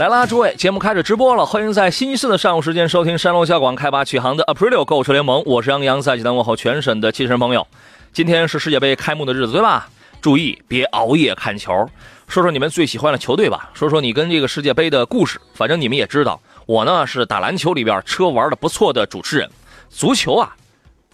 [0.00, 7.66] 来啦，诸位，节目开始直播了，欢迎在星期四的上午时间收听山东交广开发启航的 Aprilio 购车联盟，我是杨洋，在济南问候全省的汽车朋友。
[8.10, 9.90] 今天是世界杯开幕的日子，对吧？
[10.22, 11.86] 注意别熬夜看球，
[12.26, 15.38] 说说你们最喜欢的球队吧，说说你跟这个世界杯的故事。
[15.52, 19.50] 反正你们也知道，我呢是打篮球里边车玩的不错的主持人，
[19.90, 20.56] 足球啊，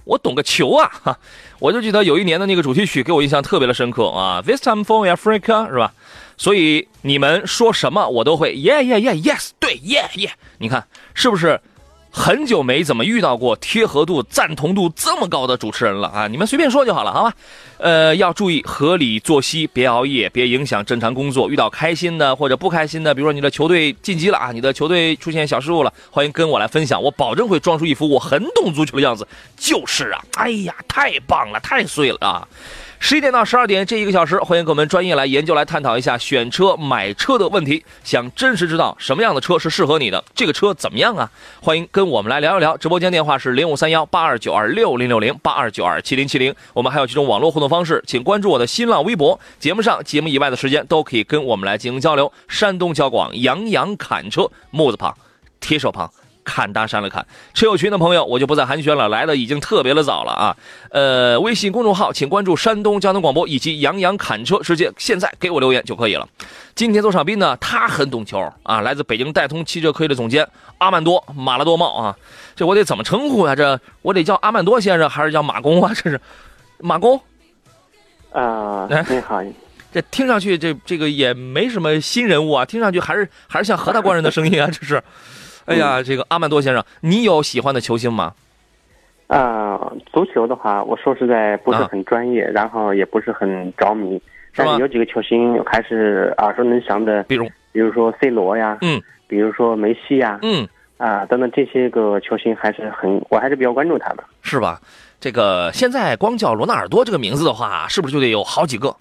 [0.04, 1.18] 我懂个球啊，哈，
[1.58, 5.92] 我就记得有一年的那个主题曲给我印象特别的深刻啊，This time for Africa 是吧？
[6.36, 11.60] 所以你们说什么我都会，yeah yeah yeah yes，对，yeah yeah，你看是不是？
[12.18, 16.26] 很久没怎么遇到过贴合度、赞同度这么高的主持人了啊！
[16.26, 17.34] 你们随便说就好了，好吧？
[17.76, 21.50] 呃，要注意合理作息，别熬夜，别影响正常工作。
[21.50, 29.28] 遇到开心的或者不开心的，比如说你的球队晋级了啊，你的球队出现小失误了，欢迎跟我来分享，我保证会装出一副我很懂足球的样子。
[29.54, 32.48] 就是啊，哎呀，太棒了，太碎了啊！
[32.98, 37.84] 十一点到十二点这一个小时，欢迎跟我们专业来研究、来探讨一下选车、买车的问题。
[38.02, 41.30] 想真实知道什么样的车是适合你的，这个车怎么样啊？
[41.60, 42.76] 欢迎跟我们来聊一聊。
[42.76, 46.54] 直播间电话是零五三幺八二九二六零六零八二九二七零七零。
[46.72, 49.38] 我们还有几种网络互动方式，请关注我的新浪微博。
[49.60, 52.32] 节目上、节目以外的时间都可以跟我们来进行交流。
[52.48, 55.14] 山东交广杨洋侃车，木字旁，
[55.60, 56.10] 提手旁。
[56.46, 60.56] 看大山了看车友群的朋友，我就不再寒暄了，来的已经特别的早了啊。
[60.90, 66.26] 呃，微信公众号请关注山东交通广播以及杨洋侃车，直接现在给我留言就可以了。
[66.76, 70.48] 今天做场宾呢，他很懂球啊，来自北京戴通汽车科技的总监
[70.78, 72.16] 阿曼多马拉多茂啊，
[72.54, 73.56] 这我得怎么称呼呀？
[73.56, 75.92] 这我得叫阿曼多先生还是叫马工啊？
[75.94, 76.20] 这是
[76.78, 77.20] 马工
[78.30, 79.42] 啊，你好，
[79.92, 85.02] 这听上去这这个也没什么新人物啊，听上去还是还是像何大官人的声音啊，这是。
[85.66, 88.32] 哎呀，这个阿曼多先生，你有喜欢的球星吗？
[89.26, 94.20] 啊，足球的话，我说实在不是很专业，然后也不是很着迷，
[94.54, 100.64] 但是有几个球星还是耳熟能详的，比如，比如说 C 罗呀，嗯，比如说梅西呀，嗯，
[100.96, 104.80] 啊，等等这些个球星还是很，我还是比较关注他的，是吧？
[105.18, 108.94] 这个现在光叫罗纳尔多这个名字的话，是不是就得有好几个？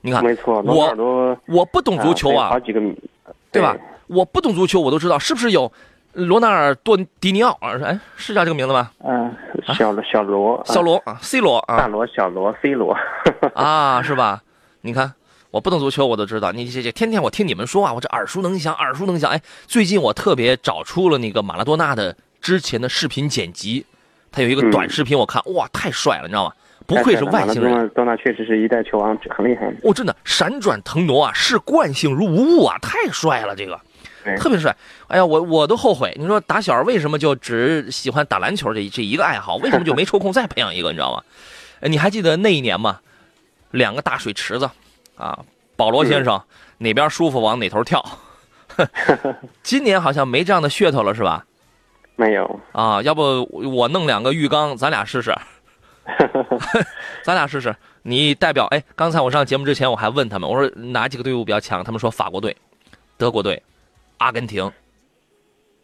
[0.00, 2.80] 你看，没错，罗纳尔多，我不懂足球啊，好几个，
[3.50, 3.76] 对吧？
[4.06, 5.72] 我不懂足球，我都知道，是不是有？
[6.16, 8.90] 罗纳尔多迪尼奥啊，哎，是叫这个名字吗？
[9.04, 9.30] 嗯，
[9.74, 12.96] 小罗，小罗，小罗啊，C 罗啊，大罗，小罗，C 罗，
[13.54, 14.42] 啊，是吧？
[14.80, 15.12] 你看，
[15.50, 16.52] 我不懂足球，我都知道。
[16.52, 19.30] 你这这天天我听你们说啊，我这耳熟能详，耳熟能详。
[19.30, 23.84] 哎，最近我特别找出了那个马拉多纳的之前的视频剪辑，
[24.32, 26.52] 他有一个短视频，我看哇，太帅了，你知道吗？
[26.86, 27.70] 不愧是外星人。
[27.70, 29.70] 马拉多纳确实是一代球王，很厉害。
[29.82, 33.78] 哦，真的，闪转腾挪啊，视惯性如无物啊，太帅了，这个。
[34.38, 34.74] 特别帅，
[35.08, 36.12] 哎呀，我我都后悔。
[36.18, 39.56] 你说打小为什么就只喜欢打篮球这这一个爱好？
[39.62, 40.90] 为什么就没抽空再培养一个？
[40.90, 41.22] 你知道吗？
[41.82, 42.98] 你还记得那一年吗？
[43.70, 44.68] 两个大水池子，
[45.16, 45.38] 啊，
[45.76, 46.40] 保罗先生
[46.78, 48.04] 哪边舒服往哪头跳。
[49.62, 51.44] 今年好像没这样的噱头了，是吧？
[52.14, 55.36] 没有啊，要不我弄两个浴缸，咱俩试试。
[57.22, 57.74] 咱俩试试。
[58.02, 61.82] 你代表哎，刚才我上节目之前我还问他们，我说哪几个队伍比较强？
[61.82, 62.56] 他们说法国队、
[63.16, 63.62] 德国队。
[64.18, 64.70] 阿根廷，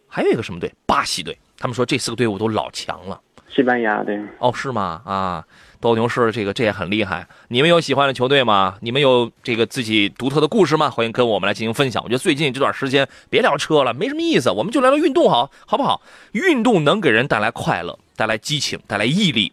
[0.08, 0.72] 还有一个什么队？
[0.86, 1.36] 巴西队。
[1.58, 3.20] 他们说这四个队伍都老强了。
[3.48, 4.18] 西班牙对。
[4.38, 5.00] 哦，是吗？
[5.04, 5.44] 啊，
[5.78, 7.26] 斗牛士这个这也很厉害。
[7.48, 8.76] 你们有喜欢的球队吗？
[8.80, 10.90] 你们有这个自己独特的故事吗？
[10.90, 12.02] 欢迎跟我们来进行分享。
[12.02, 16.02] 我觉得最近这段时间别聊车了，没什么意思，我们就聊聊运动，好好不好？
[16.32, 19.52] 运动能给人带来快乐，带来激情，带来毅力，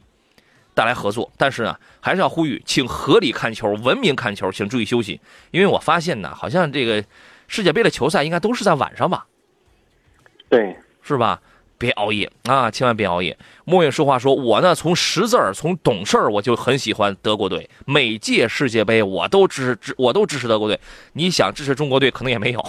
[0.73, 1.29] 带来合作。
[1.37, 5.19] 但是呢，还是要呼吁，请合理看球，文明看球，请注意休息。
[5.51, 7.03] 因为我发现呢，好像这个。
[7.49, 9.25] 世界杯的球赛应该都是在晚上吧？
[10.47, 11.41] 对，是吧？
[11.77, 13.37] 别熬夜啊，千万别熬夜。
[13.63, 17.69] 莫言说话说，我呢从识字儿，从懂事儿，我就很喜欢德国队。
[17.85, 20.77] 每届世界杯我都支支，我都支持德国队。
[21.13, 22.61] 你想支持中国队，可能也没有。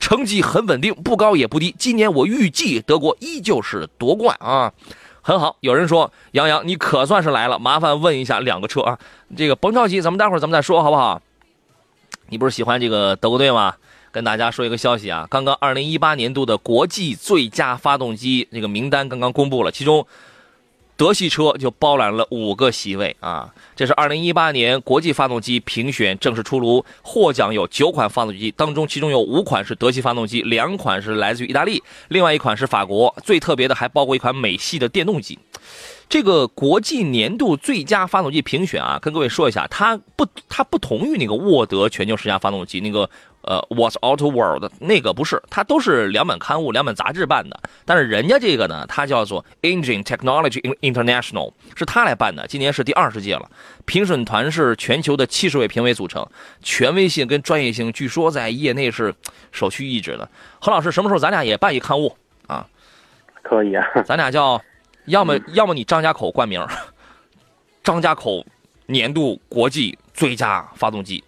[0.00, 1.74] 成绩很稳定，不高也不低。
[1.78, 4.72] 今年我预计德国依旧是夺冠啊，
[5.20, 5.58] 很好。
[5.60, 8.98] 有人说杨洋，你可算是来了，麻烦问一下两个车啊，
[9.36, 11.20] 这个甭着急，咱们待会儿咱们再说好不好？
[12.30, 13.74] 你不是喜欢这个德国队吗？
[14.14, 20.06] 跟大家说一个消息啊，刚刚二零一八年度的国际最佳发动机这个名单刚刚公布了，其中
[20.96, 23.52] 德系车就包揽了五个席位啊！
[23.74, 33.12] 这是二零一八年国际发动机评选正式出炉，获奖有九款发动机，当中其中有五款是德系发动机，两款是来自于意大利，另外一款是法国。
[33.24, 35.36] 最特别的还包括一款美系的电动机。
[36.08, 43.08] 这个国际年度最佳发动机评选啊，跟各位说一下，它不它不同于那个沃德全球十佳发动机那个。
[43.46, 47.60] 呃，What's Auto World 那个不是，它都是两本刊物、两本杂志办的。
[47.84, 52.46] 但是人家这个呢，它叫做 Engine Technology International，是他来办的。
[52.46, 53.50] 今年是第二十届了，
[53.84, 56.26] 评审团是全球的七十位评委组成，
[56.62, 59.14] 权威性跟专业性据说在业内是
[59.52, 60.26] 首屈一指的。
[60.58, 62.16] 何老师，什么时候咱俩也办一刊物
[62.46, 62.66] 啊？
[63.42, 64.58] 可以啊， 咱俩叫，
[65.06, 66.64] 要么要么你张家口冠名，
[67.82, 68.44] 张家口
[68.86, 71.22] 年度国际最佳发动机，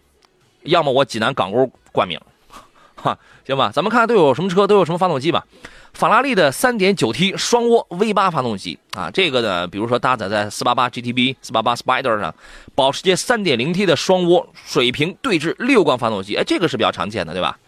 [0.62, 1.70] 要么我济南港沟。
[1.92, 2.20] 冠名，
[2.94, 5.46] 哈，行吧，咱们看看都有什么车，都有什么发动机吧。
[5.94, 12.34] 法拉利的 3.9T 双涡 V8 发动机啊，这个呢，比如说搭载在488 GTB、488 Spider 上，
[12.74, 17.58] 保时捷 3.0T 的双涡水平对置六缸发动机，哎，这个是比较常见的，对吧？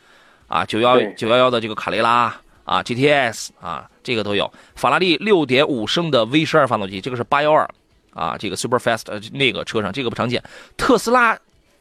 [0.46, 2.38] 啊，91 911的这个卡雷拉
[2.68, 4.52] 啊，GTS 啊，这个都有。
[4.76, 7.66] 法拉利6.5升的 V12 发动机，这个是812
[8.12, 10.42] 啊，这个 Super Fast 那个车上这个不常见。
[10.76, 11.38] 特斯拉。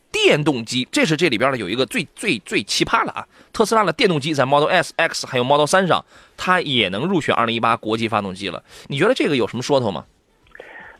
[0.09, 3.27] 电动机，这是这里边呢有一个最最最奇葩的啊！
[3.51, 6.03] 特斯拉的电动机在 Model S、X 还有 Model 3上，
[6.37, 8.63] 它也能入选2018国际发动机了。
[8.87, 10.05] 你觉得这个有什么说头吗？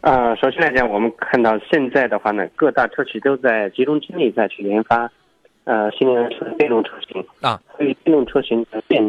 [0.01, 5.09] 呃，首先来讲，我们看到现在的话呢，各大车企都在集中精力在去研发，
[5.63, 7.59] 呃，新能源车电动车型啊。
[7.77, 9.01] 所以电动车型的电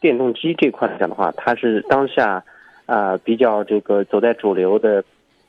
[0.00, 2.42] 电动机这块来讲的话，它是当下
[2.86, 5.04] 啊比较这个走在主流的。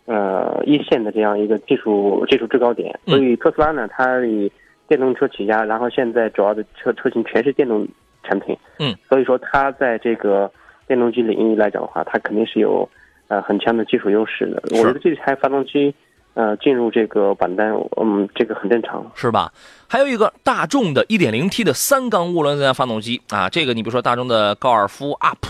[0.09, 4.49] 呃，一线的这样一个技术技术制高点，所以特斯拉呢，它以
[4.87, 7.85] 电动车起家，然后现在主要的车车型全是电动
[8.23, 10.49] 产品，嗯，所以说它在这个
[10.87, 12.89] 电动机领域来讲的话，它肯定是有
[13.27, 14.63] 呃很强的技术优势的。
[14.77, 15.93] 我觉得这台发动机
[16.37, 19.51] 呃进入这个榜单，嗯，这个很正常，是吧？
[19.87, 25.47] 还有一个大众的 1.0T 的三缸涡轮增压发动机啊，这个你比如说大众的高尔夫 UP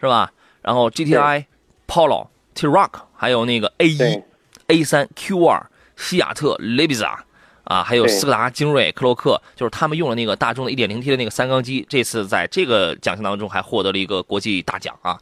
[0.00, 0.30] 是吧？
[0.60, 1.44] 然后 GTI
[1.86, 2.26] Polo。
[2.54, 4.22] T-Roc k 还有那个 A 一、
[4.66, 7.24] A 三、Q 二、西雅特、雷比萨，
[7.62, 15.16] 啊，还有斯柯达、精锐、克洛克，就是他们用了那个大众的 1.0T 的那个三缸机，这次在这个奖项当中还获得了一个国际大奖啊。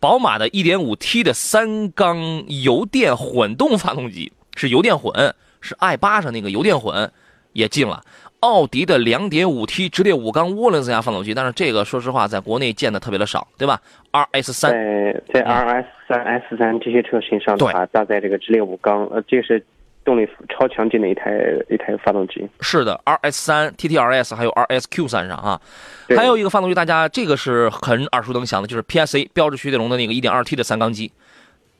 [0.00, 5.12] 宝马的 1.5T 的三缸油电混动发动机是油电混，
[5.60, 7.10] 是 i 八上那个油电混
[7.52, 8.02] 也进了。
[8.40, 19.64] 奥迪的 2.5T 直列五缸涡轮增压发动机，但是这个说实话在国内见的特别的少，对吧？RS 三在在 RS 三、S 三这些车型上的话，搭载这个直列五缸，呃，这是
[20.04, 21.30] 动力超强劲的一台
[21.70, 22.44] 一台发动机。
[22.60, 25.60] 是的，RS 三、TTRS 还有 RSQ 三上啊，
[26.08, 31.12] 还有一个发动机，大家这个是很耳熟能详的，就是 PSA 标志雪铁龙的那个 1.2T 的三缸机，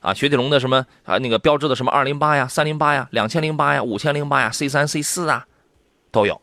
[0.02, 5.46] 啊，雪铁龙的什么啊那个标志的什么二零八呀、三零八呀、两千零八呀、五千零八呀、C 三、C 四啊，
[6.10, 6.38] 都有。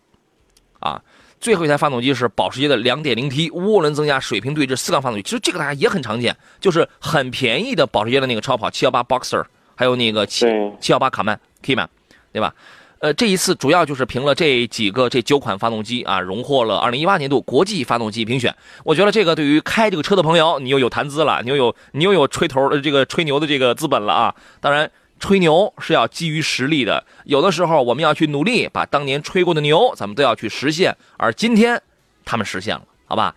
[0.80, 1.02] 啊，
[1.42, 9.46] 最后一台发动机是保时捷的 2.0T 涡轮增压水平对置四缸发动机，其实这个大家也很常见，就是很便宜的保时捷的那个超跑718 Boxer，
[9.76, 10.46] 还有那个七
[10.80, 11.88] 718卡曼 Kman，
[12.32, 12.56] 对吧？
[13.00, 18.56] 呃，这一次主要就是凭了这几个这九款发动机啊，荣获了2018年度国际发动机评选。
[18.84, 24.36] 我觉得这个对于开这个车的朋友，你又有谈资了，你又有你又有吹头的这个吹牛的这个资本了啊！
[24.62, 24.90] 当然。
[25.22, 30.96] 吹牛是要基于实力的，有的时候我们要去努力，把当年吹过的牛，咱们都要去实现。
[31.18, 31.82] 而今天，
[32.24, 33.36] 他们实现了，好吧？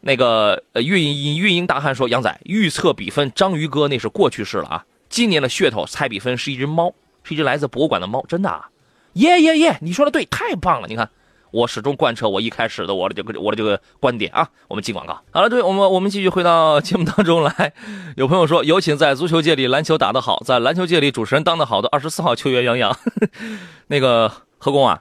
[0.00, 4.86] 那个呃，运营运营大汉说：“杨仔预测比分，章鱼哥那是过去式了啊！
[5.10, 8.70] 今年的噱头猜比分是一只猫，是一只来自博物馆的猫，真的啊！
[9.14, 9.78] 耶耶耶！
[9.80, 10.88] 你说的对，太棒了！
[10.88, 11.08] 你看。”
[11.50, 14.46] 我始终贯彻我一开始的我的这个我的这个观点啊。
[14.68, 17.72] 我们进广告好了，对，我们我们继续回到 节目当中来。
[18.16, 22.94] 有朋友说，有请在足球界里篮球打得好，在篮球界里主持人当得好的二十四号球员杨洋。
[23.88, 25.00] 那个何工啊，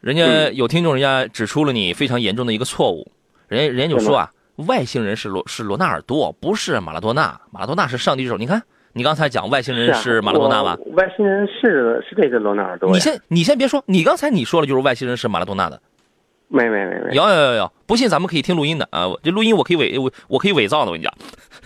[0.00, 3.12] 人家有听众，人家指出了你非常严重的一个错误，
[3.46, 8.36] 人家人家就说啊，外星人是罗是罗纳尔多，不是马拉多纳，马拉多纳是上帝之手。
[8.36, 8.60] 你看。
[8.92, 10.76] 你刚才讲外星人是马拉多纳吧？
[10.92, 12.90] 外星人是是这个罗纳尔多。
[12.90, 15.80] 你先你先别说，你刚才你说了就是外星人是马拉多纳的。
[16.48, 17.14] 没没没没。
[17.14, 19.04] 有有有有，不信咱们可以听录音的啊！
[19.22, 21.14] 这录音我可以伪我我可以伪造的，我跟你讲。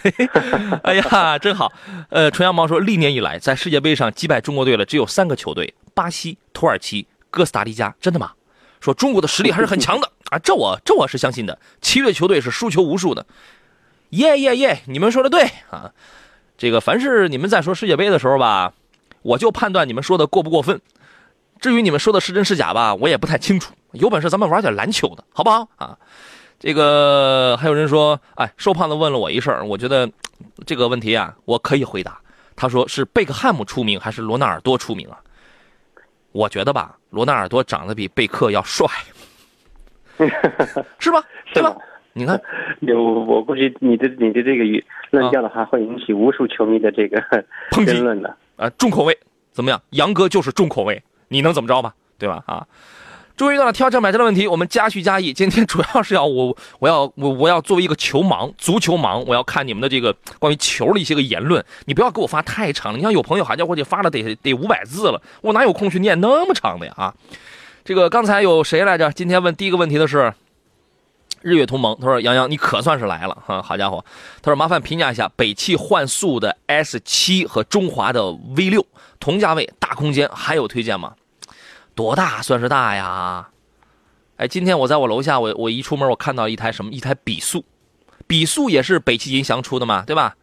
[0.82, 1.72] 哎呀，真好。
[2.10, 7.94] 呃，纯羊毛说，历年以来在世界杯上击败中国队的只有三个球队：巴西、土耳其、哥斯达黎加。
[8.00, 8.32] 真的吗？
[8.80, 10.38] 说中国的实力还是很强的 啊！
[10.40, 11.56] 这我这我是相信的。
[11.80, 13.24] 其余球队是输球无数的。
[14.10, 14.80] 耶耶耶！
[14.88, 15.92] 你们说的对啊。
[16.62, 18.72] 这个凡是你们在说世界杯的时候吧，
[19.22, 20.80] 我就判断你们说的过不过分。
[21.58, 23.74] 至于你们说的是真是假吧，我也不太清楚。
[23.94, 25.98] 有本事咱们玩点篮球的好不好啊？
[26.60, 30.08] 这个还有人说，哎，瘦胖子问了我一事儿，我觉得
[30.64, 32.16] 这个问题啊，我可以回答。
[32.54, 35.18] 他说是贝克汉姆出名还是罗纳尔多出名啊？
[36.30, 38.86] 我觉得吧，罗纳尔多长得比贝克要帅，
[41.00, 41.24] 是吧？
[41.52, 41.76] 对吧？
[42.14, 42.40] 你看，
[42.80, 44.64] 有我估计你的你的这个
[45.10, 47.20] 论调的话，会引起无数球迷的这个
[47.70, 48.36] 抨击 争论的。
[48.56, 49.16] 啊，重口味
[49.50, 49.80] 怎么样？
[49.90, 51.94] 杨哥就是重口味，你能怎么着吧？
[52.18, 52.42] 对吧？
[52.46, 52.66] 啊，
[53.36, 55.32] 终于到了挑车买车的问题，我们加叙加意。
[55.32, 61.64] 今天主要是要我我要我我要作为一个球盲，足球盲，我要看你们的这个关于球的一些个言论。
[61.86, 66.92] 你不要给我发太长了，你像有朋友好家伙就发了得得五百字了，我哪有空去念那么长的呀？
[66.96, 67.14] 啊，
[67.84, 69.10] 这个刚才有谁来着？
[69.10, 70.32] 今天问第一个问题的是。
[71.42, 73.60] 日月同盟，他说：“杨洋，你可算是来了哈！
[73.60, 74.04] 好家伙，
[74.40, 78.86] 他说麻烦评价一下北汽幻速的 S 七和中华的 V 六，
[79.20, 81.14] 同价位大空间，还有推荐吗？
[81.94, 83.48] 多大算是大呀？
[84.36, 86.90] 哎，今天我在我楼下，我我一出门，我看到一台什么？
[86.90, 87.64] 一台比速，
[88.26, 90.36] 比速也是北汽银翔出的嘛，对吧？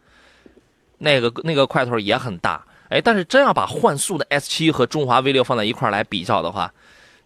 [0.98, 6.72] 那个那个块头也很大，哎，但是真要把幻速的 S 七和中华 V 六放在一块来比较的话。”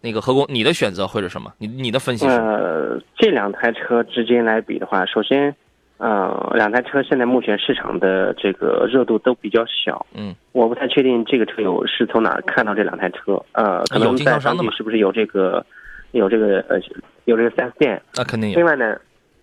[0.04, 1.50] 那个何工，你的选择会是什么？
[1.56, 2.36] 你你的分析是？
[2.36, 5.56] 呃，这两台车之间来比的话，首先，
[5.96, 10.04] 呃，两台车现在目前市场的这个热度都比较小。
[10.12, 13.42] 嗯，我不太确定这个车友是从哪看到这两台车。
[13.52, 15.64] 呃，可能在当地是不是有这个，
[16.12, 16.78] 有这个呃，
[17.24, 18.02] 有这个四 S 店？
[18.14, 18.56] 那肯定有。
[18.56, 18.98] 另外呢，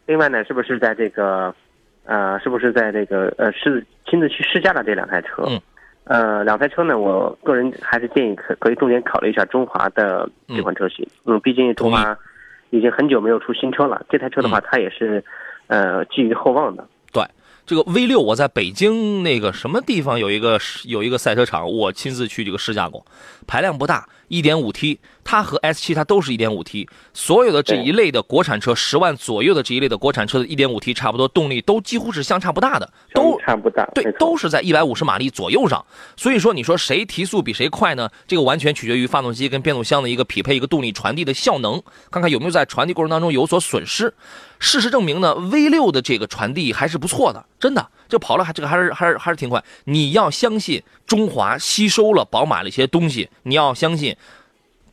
[0.06, 1.52] 另外呢，是不是在这个，
[2.06, 5.44] 呃，是不是在这个呃，是亲自去试驾的这两台车？
[5.48, 5.60] 嗯。
[6.06, 11.08] 呃，两台车呢，我个人还是建议可可以重点考虑一下中华的这款车型。
[11.26, 12.18] 嗯，毕竟中华
[12.72, 15.24] 已经很久没有出新车了，这台车的话，它也是
[15.68, 16.86] 呃寄予厚望的。
[17.14, 17.24] 对，
[17.66, 23.06] 这个 V 六我在北京那个什么地方有一个有一个赛车场，我亲自去这个试驾过，
[23.48, 24.08] 排量不大。
[24.32, 35.86] 一点五 T，它和 S 七它都是一点五 T，所有的这一类的国产车，十万左右的这一类的国产车的一点五 T，差不多动力都几乎是相差不大的，都差不大，对，都是在一百五十马力左右上。
[36.16, 38.10] 所以说，你说谁提速比谁快呢？
[38.26, 44.14] 这个完全取决于发动机跟变速箱的一个匹配，一个动力传递的效能，看看有没有在传递过程当中有所损失。
[44.60, 49.62] 事实证明呢，V 六的这个传递还是不错的，真的，这跑了还这个还是还是还是挺快。
[49.86, 54.16] 你要相信中华吸收了宝马的一些东西，你要相信。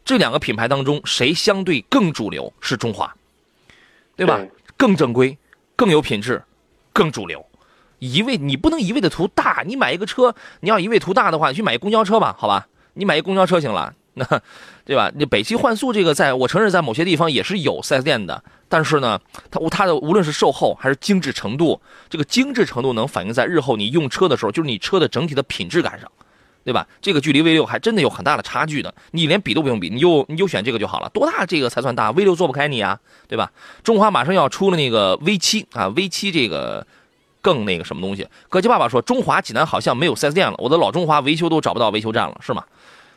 [0.09, 2.50] 这两个品牌当中，谁相对更主流？
[2.62, 3.15] 是中华，
[4.17, 4.41] 对吧？
[4.75, 5.37] 更正规，
[5.77, 6.43] 更有品质，
[6.95, 7.45] 更主流。
[7.99, 12.67] 一味你不能一味的图大，你买一个车，你要一味图大的话，你去买一公交车吧，好吧？
[12.95, 14.25] 你买一公交车行了，那
[14.87, 15.12] 对吧？
[15.15, 26.11] 你北汽幻速这个，在我承认在某些地方也是有 4S 店的，但是呢，它它的无论是售后还是精致程度，这个精致程度能反映在日后你用车的时候，就是你车的整体的品质感上。
[26.69, 26.87] 对吧？
[27.01, 31.09] 这个距离 V 六还真的有很大的差距的，你连比都不用比，你就你就选这个就好了。
[31.15, 33.51] 多大这个才算大？V 六做不开你啊，对吧？
[33.83, 36.87] 中华马上要出了那个 V 七啊，V 七这个
[37.41, 38.29] 更那个什么东西？
[38.51, 42.63] 哥基爸爸说中华济南好像没有 4S 店了，我的老中华维修都找不到维修站了，是吗？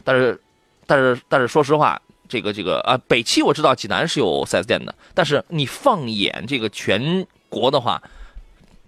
[0.05, 0.39] 但是
[0.88, 8.01] 但是但是说实话，这个这个啊，北汽我知道济南是有 4S 店的，但是你放眼这个全国的话，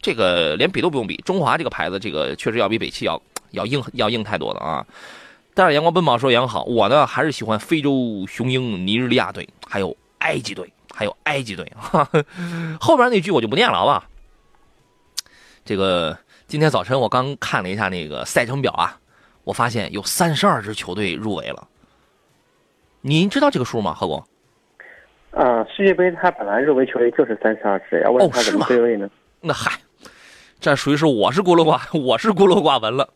[0.02, 3.22] 这个连比都不用比，中华这个牌子这个确实要比北汽要。
[3.54, 4.86] 要硬要硬太多了啊！
[5.56, 11.72] 但是阳光奔跑说杨好，我呢还是喜欢非洲雄鹰尼日利亚队，还有埃及队，还有埃及队。
[11.76, 12.24] 哈 哈
[12.80, 14.08] 后边那句我就不念了，好吧？
[15.64, 16.18] 这个
[16.48, 19.00] 今天早晨我刚看了一下那个赛程表啊，
[19.44, 21.68] 我发现有三十二支球队入围了。
[23.02, 24.24] 您知道这个数吗，何工？
[25.32, 29.10] 啊，世界杯它本来入围球队就是三十二支，要问他怎么对位呢？
[29.40, 29.72] 那嗨。
[30.64, 33.10] 这属于是我是孤陋寡 我是孤陋寡闻了，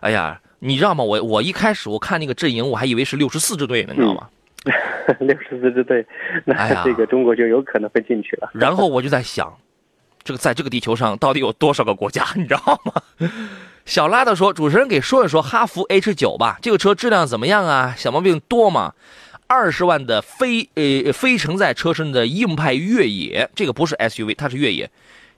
[0.00, 1.04] 哎呀，你知道吗？
[1.04, 4.28] 我我一开始我看那个阵营，我还以为是六十四支队呢，你知道吗？
[5.20, 6.04] 六十四支队，
[6.44, 8.50] 那这个中国就有可能会进去了。
[8.58, 9.56] 然后我就在想，
[10.24, 13.30] 这个在这个地球上到底有多少个国家，你知道吗？
[13.84, 17.94] 小拉的说，主持人给说一说哈弗 H 九吧，这个车质量怎么样啊？
[17.96, 18.94] 小毛病多吗？
[19.46, 24.90] 二十万的非呃非承载车身的硬派越野，这个不是 SUV，它是越野。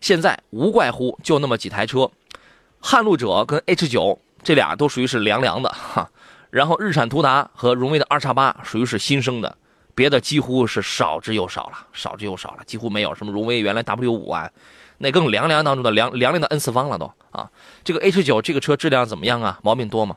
[0.02, 2.10] 现在无怪乎就那么几台车，
[2.80, 6.10] 撼路者跟 H 九这俩都属于是凉凉的哈，
[6.50, 9.56] 然后日产途达和荣威的二叉八属于是新生的，
[9.94, 14.50] 别的几乎是少之又少了，少之又少了，几乎没有什么荣威原来 W 五啊，
[14.98, 17.48] 那更凉凉当中的凉凉凉的 N 次方了都啊，
[17.84, 19.60] 这个 H 九这个车质量怎么样啊？
[19.62, 20.16] 毛病多吗？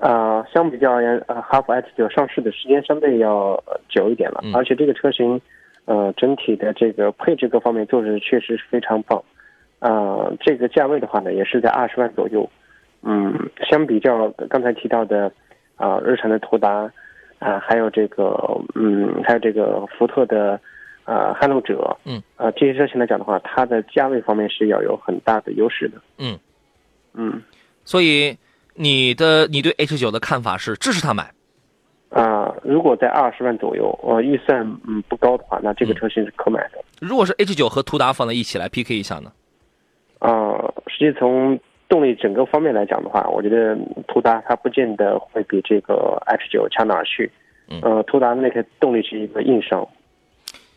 [0.00, 5.38] 啊，相比较而言，呃，哈弗 H 九上市的时间相对要久一点了，而且这个车型。
[5.90, 9.20] 呃，整体的这个配置各方面做的确实是非常棒，
[9.80, 12.48] 啊，这个价位的话呢，也是在二十万左右，
[13.02, 15.32] 嗯，相比较刚才提到的，
[15.74, 16.88] 啊，日产的途达，
[17.40, 18.38] 啊，还有这个，
[18.76, 20.60] 嗯，还有这个福特的，
[21.02, 26.38] 啊，撼路者，嗯，啊，这些车型来讲的话，它的价位方面是要有很大的优势的，嗯，
[27.14, 27.42] 嗯，
[27.84, 28.38] 所以
[28.74, 31.32] 你的你对 H 九的看法是支持他买？
[32.10, 36.82] 啊、如果在二十万左右，呃，预算嗯不高的话，那这个车型是可买的。
[37.00, 39.32] 如果是 H 九和途达放在一起来 PK 一下呢？
[40.18, 40.52] 啊、
[40.88, 47.30] 实际从动力整个方面来讲的话，我觉得途达它不见得会比这个 H 九强哪儿去。
[47.68, 49.86] 嗯呃，途达那个动力是一个硬伤。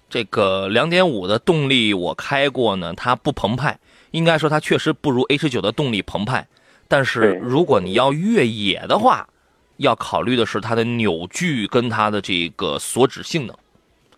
[0.09, 3.75] 这个两点五的动力我开过呢，它不澎湃，
[4.11, 6.45] 应该说它确实不如 H 九的动力澎湃。
[6.87, 9.27] 但是如果你要越野的话，
[9.83, 13.55] 要考虑的是它的扭矩跟它的这个锁止性能。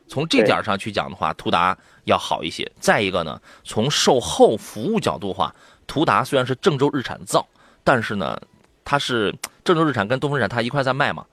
[0.08, 2.72] 从这点上去讲的话，途达要好一些。
[2.80, 5.54] 再一个呢，从售后服务角度的话，
[5.88, 7.46] 途达虽然是郑州日产造，
[7.84, 8.40] 但是呢，
[8.84, 11.26] 它是郑州日产跟东风日产它一块在卖嘛，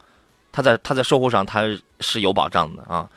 [0.51, 1.63] 它在它在售后上它
[2.01, 3.09] 是有保障的啊。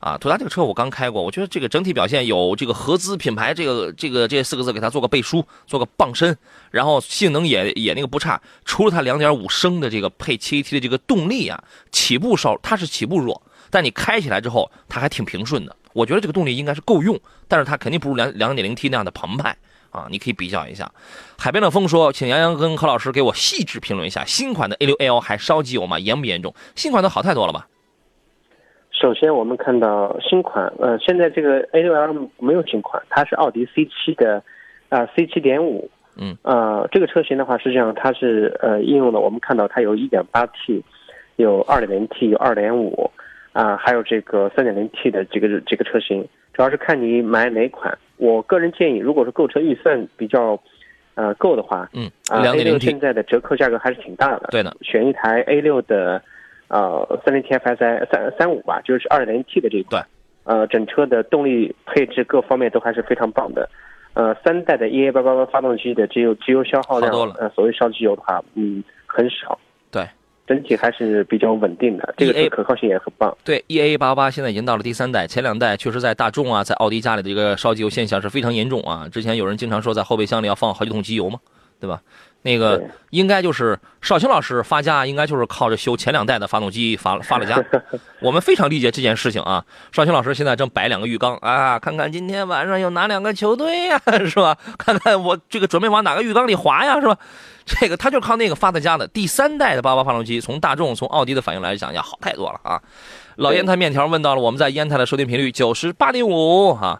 [0.00, 6.36] 啊，途达这个车我刚开过，我觉得这个整体表现有这个合资品牌这个这个这四个字给它做个背书，做个傍身，
[6.70, 8.40] 然后性能也也那个不差。
[8.64, 15.74] 除了它2.5升的这个配 7AT 的这个动力啊，起步稍它是起步弱，但你开起来之后它还挺平顺的。
[15.92, 19.56] 我觉得这个动力应该是够用，但是它肯定不如两两点零 T 那样的澎湃
[19.90, 20.88] 啊，你可以比较一下。
[21.36, 25.98] 海边的风说，请杨洋跟何老师给我细致评论一下新款的 A6L 还烧机油吗？
[25.98, 26.54] 严不严重？
[26.76, 27.66] 新款的好太多了吧？
[29.00, 34.42] 首先，我们看到新款，呃，现在这个 A6L 没有新款，它是奥迪 C7 的，
[34.88, 40.82] 啊、c 7 5嗯，呃，这个车型的话，实际上它是呃应用的，我们看到它有 1.8T，
[41.36, 43.10] 有 2.0T，有2.5，
[43.52, 47.96] 啊、还有这个 3.0T 的这个这个车型，主要是看你买哪款。
[48.16, 50.58] 我个人建议，如果是购车预算比较，
[51.14, 54.48] 呃够的话，嗯，啊、两 a 点零6 T，现在的折扣价格还是挺大的。
[54.50, 56.20] 对的，选一台 A 6的，
[56.68, 60.06] 呃，三零 TFSI 三三五吧，就是二点零 T 的这一款。
[60.44, 63.68] 呃，整车的动力配置各方面都还是非常棒的。
[64.14, 69.58] 呃，三代的 EA 八八八发动机的机油机油消耗量好多了，呃，所谓烧机油的话，嗯，很少。
[69.90, 70.06] 对，
[70.46, 73.36] 整体还是比较稳定的，这个车可靠性也很棒。
[73.44, 79.06] 对，EA 八八现在已经到了第三代，前两代确实在大众啊，在奥迪家里的这个烧机油现象是非常严重啊。
[79.12, 81.38] 之前有人经常说在后备箱里要放好几桶机油嘛，
[81.78, 82.00] 对吧？
[82.48, 87.62] 那个应该就是少卿老师发家，应该就是靠着修前两代的发动机发发了家。
[88.22, 89.62] 我们非常理解这件事情啊。
[89.92, 94.56] 少卿老师现在正摆两个浴缸啊，看看今天晚上有哪两个球队呀、 是吧？
[94.78, 97.18] 看看我这个准备往哪个浴缸里滑呀，是吧？
[97.66, 102.80] 这个他就靠那个发的家的第三代的八八发动机，从大众从奥迪的反应来讲要好太多了啊。
[103.36, 106.98] 老烟台面条问到了我们在烟台的收听频率九十八点五啊。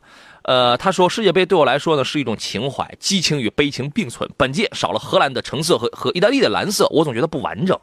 [0.48, 4.26] 呃，他说世界杯对我来说呢是一种情怀，激情与悲情并存。
[4.38, 7.78] 本届少了荷兰的橙色和和意大利的蓝色，我总觉得不完整。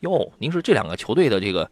[0.00, 1.70] 哟，您是这两个球队的这个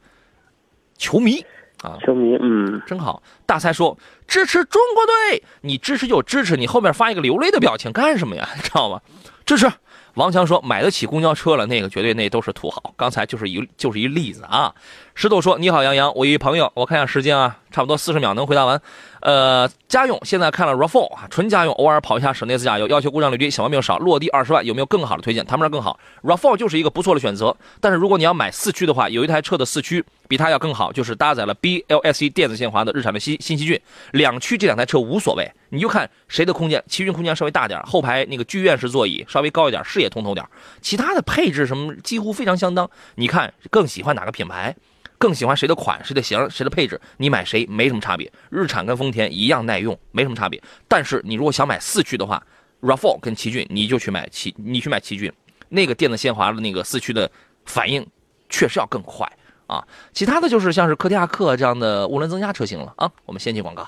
[0.98, 1.42] 球迷
[1.82, 3.22] 啊，球迷，嗯，真好。
[3.46, 3.96] 大才说
[4.28, 8.46] 支持中国队，你支持就支持，你后面发一个流泪的表情干什么呀？
[8.62, 9.00] 知道吗？
[9.46, 9.72] 支持。
[10.14, 12.92] 王强说买得起公交车了，那个绝对那都是土豪。
[12.96, 14.74] 刚才就是一就是一例子啊。
[15.20, 18.80] 石头说你好杨洋，我一朋友，我看一下时间啊，差不多四十秒能回答完。
[19.20, 25.44] 呃，家用现在看了 RAV4 啊，纯家用，偶尔跑一下省内自驾游，要求故障率低，小毛病少，落地二十万，有没有更好的推荐？
[25.44, 27.54] 谈不上更好，RAV4 就是一个不错的选择。
[27.82, 33.78] 但是如果你要买四驱的话，有一台车的四驱比它要更好，就是搭载了 BLSE 电子限滑的日产的新新奇骏。
[34.12, 40.48] 两驱这两台车无所谓，你就看谁的空间，奇骏空间稍微大点，后排那个剧院式座椅稍微高一点，视野通透点，
[40.80, 42.90] 其他的配置什么几乎非常相当。
[43.16, 44.74] 你看更喜欢哪个品牌？
[45.20, 48.32] 更喜欢谁的款、谁的型、谁的配置，你买谁没什么差别。
[48.48, 50.60] 日产跟丰田一样耐用，没什么差别。
[50.88, 52.42] 但是你如果想买四驱的话
[52.80, 55.30] ，RAV4 跟奇骏，你就去买奇，你去买奇骏，
[55.68, 57.30] 那个电子限滑的那个四驱的
[57.66, 58.04] 反应
[58.48, 59.30] 确实要更快
[59.66, 59.86] 啊。
[60.14, 63.12] 其他的就是像是科迪亚克这样的涡轮增压车型了啊。
[63.26, 63.86] 我们先进广告。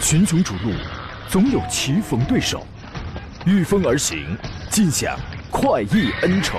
[0.00, 0.72] 群雄逐鹿，
[1.28, 2.66] 总有棋逢对手，
[3.44, 4.34] 御风而行，
[4.70, 5.14] 尽享
[5.50, 6.58] 快意恩仇。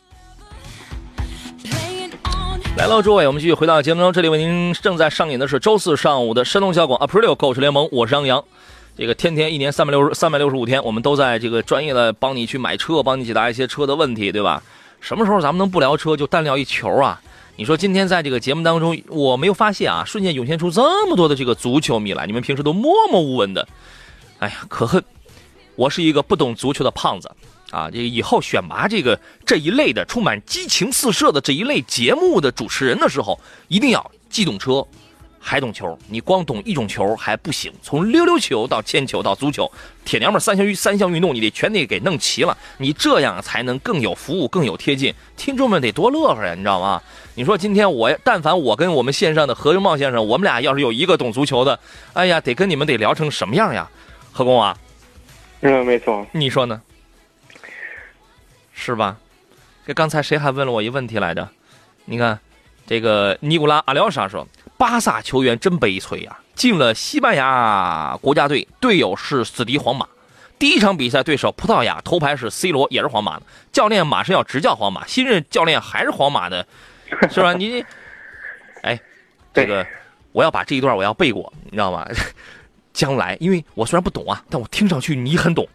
[2.77, 4.13] 来喽，诸位，我们继续回到节目中。
[4.13, 8.43] 这里为您正在上演的是周四上午的山东小广 Aprilio 购车联盟，我是杨洋。
[8.97, 14.63] 这个天天一年三百六十三百六十五天，我们都在这个专业的帮你去买车，帮你解答一些车的问题，对吧？
[15.01, 17.21] 什么时候咱们能不聊车就单聊一球啊？
[17.57, 23.67] 你说今天在这个节目当中，我没有发现啊，瞬间涌现出这么多的这个足球迷来，你们平时都默默无闻的，
[24.39, 25.03] 哎呀，可恨！
[25.75, 27.29] 我是一个不懂足球的胖子
[27.71, 34.85] 啊，这个以后选拔这个这一类的充满激情四射的这一类节目的主持人的时候，一定要既懂车，
[35.39, 35.97] 还懂球。
[36.07, 39.71] 你光懂一种球还不行，从溜溜球到铅球到足球，
[40.03, 47.01] 铁娘们三项运三项运动你得全得给弄齐了，你这样才能更有服务，更有贴近听众们得多乐呵呀，你知道吗？
[47.35, 51.79] 你说今天我但凡我跟我们线上的何荣茂先生，我们俩要是有一个懂足球的，
[52.11, 53.89] 哎呀，得跟你们得聊成什么样呀？
[54.33, 54.77] 何工啊，
[55.61, 56.81] 嗯，没错，你说呢？
[58.83, 59.15] 是吧？
[59.85, 61.47] 这刚才谁还问了我一问题来着？
[62.05, 62.39] 你看，
[62.87, 66.39] 这个尼古拉阿廖沙说，巴萨球员真悲催呀！
[66.55, 70.07] 进了西班牙国家队，队友是死敌皇马。
[70.57, 73.45] 第一场比赛对手葡萄牙，头牌是 C 罗，也是皇马的。
[73.71, 76.65] 教练马上要执教皇马，新任教练还是皇马的，
[77.29, 77.53] 是吧？
[77.53, 77.85] 你，
[78.81, 78.99] 哎，
[79.53, 79.85] 这个
[80.31, 82.07] 我要把这一段我要背过，你知道吗？
[82.93, 85.67] 将来，因为我虽然不懂啊，但我听上去你很懂。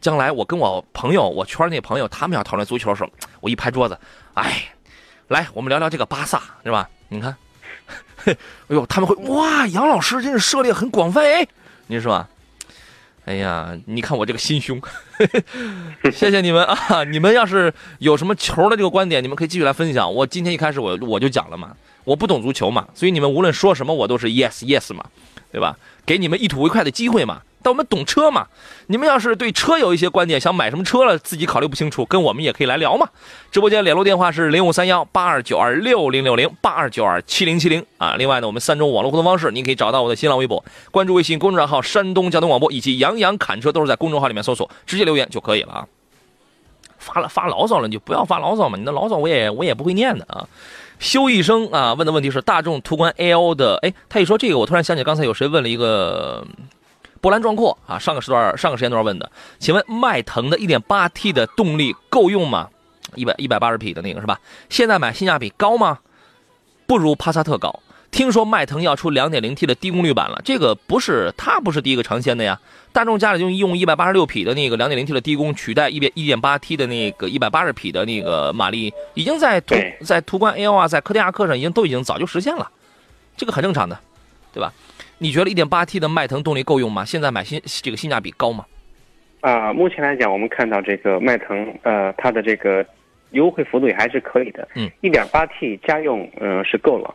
[0.00, 3.10] 将来我跟我朋友，我圈那朋友，他们要讨论足球的时候，
[3.40, 3.98] 我一拍桌子，
[4.34, 4.72] 哎，
[5.28, 6.88] 来，我们聊聊这个巴萨，是吧？
[7.08, 7.36] 你看，
[8.24, 8.36] 哎
[8.68, 11.46] 呦，他们会哇，杨老师真是涉猎很广泛哎，
[11.86, 12.26] 你说？
[13.26, 14.80] 哎呀，你看我这个心胸，
[16.10, 17.04] 谢谢你们 啊！
[17.04, 20.12] 你们要是有什么球的这个观点，你们可以继续来分享。
[20.12, 25.04] 我今天一开始我我就讲了嘛，我不懂足球嘛，所以你们无论说什么，我都是 yes yes 嘛，
[25.52, 25.76] 对吧？
[26.06, 27.42] 给你们一吐为快的机会嘛。
[27.62, 28.46] 但我们懂车嘛？
[28.86, 33.06] 你们要是对车有一些观点，想买什么车了，自己考虑不清楚，跟我们也可以来聊嘛。
[33.52, 38.14] 直播间联络电话是零五三幺八二九二六零六零八二九二七零七零啊。
[38.16, 45.86] 另外呢，我们三种网络互动方式，您可以找到我的新浪微博，关注微信公众号山东交通广播以及杨洋侃车，都是在公众号里面搜索，直接留言就可以了啊。
[46.98, 50.48] 发了发牢骚了，你就不要发牢骚嘛，你的牢骚我也我也不会念的啊。
[51.00, 56.46] 修一生啊，问的问题是大众途观 L 的，哎，他一说这个，我突然想起刚才有谁问了一个。
[57.22, 57.98] 波澜壮阔啊！
[57.98, 62.70] 上个时段、上个时间段问的，请问迈腾的 1.8T 的动力够用吗？
[63.14, 64.40] 一百一百八十匹的那个是吧？
[64.70, 65.98] 现在买性价比高吗？
[66.86, 67.78] 不如帕萨特高。
[68.10, 72.58] 听说迈腾要出 2.0T 的低功率版了，这个不是它不是第一个尝鲜的呀。
[72.92, 82.68] 大众家里就用186匹的那个 2.0T 的低功取代一一点八 T 的那个180匹的那个马力，已经在途在途观 L 啊，在柯迪亚克上已经都已经早就实现了，
[83.36, 83.98] 这个很正常的，
[84.52, 84.72] 对吧？
[85.18, 87.04] 你觉得 1.8T 的迈腾动力够用吗？
[87.04, 88.66] 现在买新这个性价比高吗？
[89.40, 92.84] 啊，目前来讲，我们看到这个迈腾，呃，它的这个
[93.30, 94.66] 优惠幅度也还是可以的。
[94.74, 97.14] 嗯，1.8T 家用，嗯，是够了。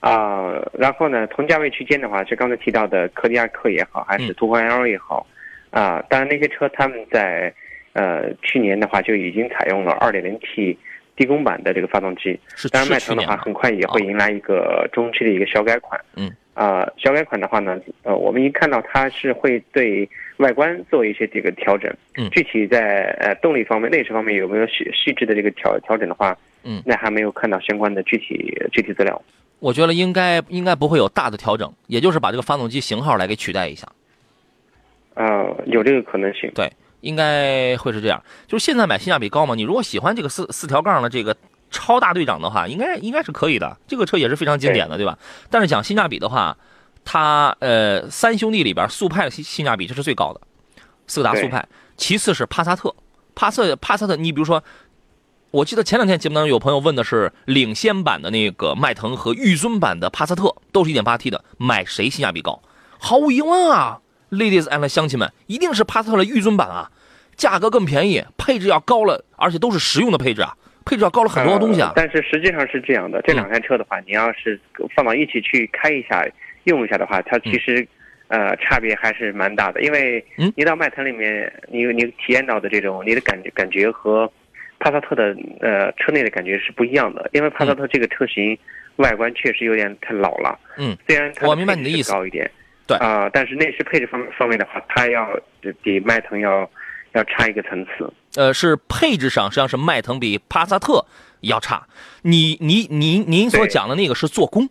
[0.00, 5.26] 啊，然后呢，同价位区间的话，就刚才提到的柯迪亚克也好，还是途观 L 也好，
[5.70, 7.52] 啊，当然那些车他们在
[7.92, 10.76] 呃去年的话就已经采用了 2.0T
[11.16, 12.38] 低功版的这个发动机。
[12.54, 16.00] 是当然，迈腾的话很快也会迎来一个中期的一个小改款。
[16.14, 16.30] 嗯。
[16.54, 29.20] 啊，小改款的话呢，呃，我们一看到它是会对外观做一些这个调整，嗯，具体在呃动力方面、内饰方面有没有细细致的这个调调整的话，嗯，那还没有看到相关的具体具体资料。
[29.58, 33.86] 我觉得应该应该不会有大的调整，也就是把这个发动机型号来给取代一下。
[35.14, 36.50] 呃，有这个可能性。
[36.54, 38.22] 对，应该会是这样。
[38.46, 41.36] 就是现在买性价比高嘛，你如果喜欢这个四四条杠的这个。
[41.68, 43.76] 超大队长的话，应该应该是可以的。
[43.88, 45.18] 这个车也是非常经典的，对吧？
[45.50, 46.56] 但是讲性价比的话，
[47.04, 50.40] 它呃三兄弟里边速派的性性价比这是最高的，
[51.08, 51.66] 斯柯达速派，
[51.96, 52.94] 其次是帕萨特。
[53.34, 54.62] 帕萨帕萨特，你比如说，
[55.52, 62.60] 我记得前两天节目当中有朋友问的是领先版的那个迈腾和御尊版的帕萨特，都是一点八 T 的，买谁性价比高？
[62.98, 66.90] 毫无疑问啊，ladies and 乡亲们，一定是帕萨特的御尊版啊，
[67.36, 70.54] 价格更便宜，配置要高了，而且都是实用的配置啊。
[70.84, 74.60] 配置要高了很多东西啊，但是实际上是这样的，这两台车的话，你要是
[74.94, 76.24] 放到一起去开一下、
[76.64, 77.86] 用一下的话，它其实，
[78.28, 79.82] 呃，差别还是蛮大的。
[79.82, 84.30] 因为你到迈腾里面，你你体验到的这种你的感觉感觉和
[84.78, 87.28] 帕萨特的呃车内的感觉是不一样的。
[87.32, 88.58] 因为帕萨特这个车型
[88.96, 92.50] 外观确实有点太老了，嗯，虽然它我明白你的意思高一点，
[92.86, 95.28] 对啊，但是内饰配置方方面的话，它要
[95.82, 96.70] 比迈腾要。
[97.12, 101.02] 要差一个层次，呃，是配置上实际上是迈腾比帕萨特
[101.40, 101.86] 要差。
[102.20, 104.68] 你你您您所讲的那个是做工，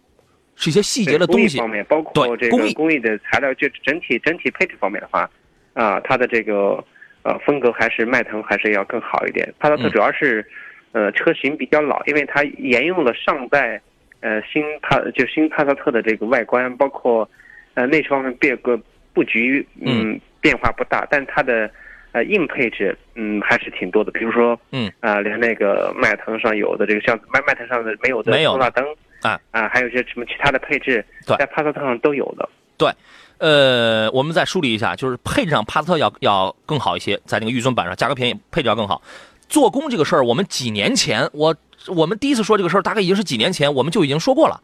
[0.56, 5.28] 是一些细节的东西方面，包括这个工艺的材料，就整体整体配置方面的话，
[5.74, 6.84] 啊，它的这个
[7.26, 9.54] 呃风格还是迈腾还是要更好一点。
[9.60, 10.46] 帕萨特主要是
[10.94, 13.82] 呃车型比较老，因为它沿用了上代
[14.22, 17.30] 呃新帕就新帕萨特的这个外观，包括
[17.74, 18.80] 呃内饰方面变个
[19.14, 21.70] 布局嗯变化不大，但它的。
[22.16, 24.10] 呃，硬配置，嗯，还是挺多的。
[24.10, 28.86] 比如说，嗯，啊，连那个迈腾上有的这个像迈迈腾上的没有的没有松蜡灯
[29.22, 31.04] 啊啊，还有一些什么其他的配置，
[31.38, 32.48] 在帕萨特上都有的。
[32.78, 32.90] 对，
[33.38, 39.02] 呃，我们再梳理一下，就是配置上帕萨特要要更好一些，在那个预算版上价格便宜，配置要更好。
[39.48, 41.56] 做工这个事儿，我们几年前我
[41.88, 44.62] 我们第一次说这个事儿，大概已经是几年前，我们就已经说过了。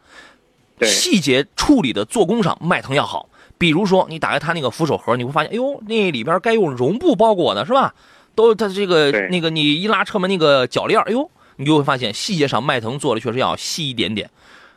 [0.82, 3.28] 细节处理的做工上，迈腾要好。
[3.58, 7.94] 比如说，你打开它那个扶手盒，你会发现，哎呦，那里边该用绒布包裹的是吧？
[8.34, 14.28] 都它这个那个，你一拉车门那个铰链，哎呦，你就会发现细节上迈腾做的确实要细一点点，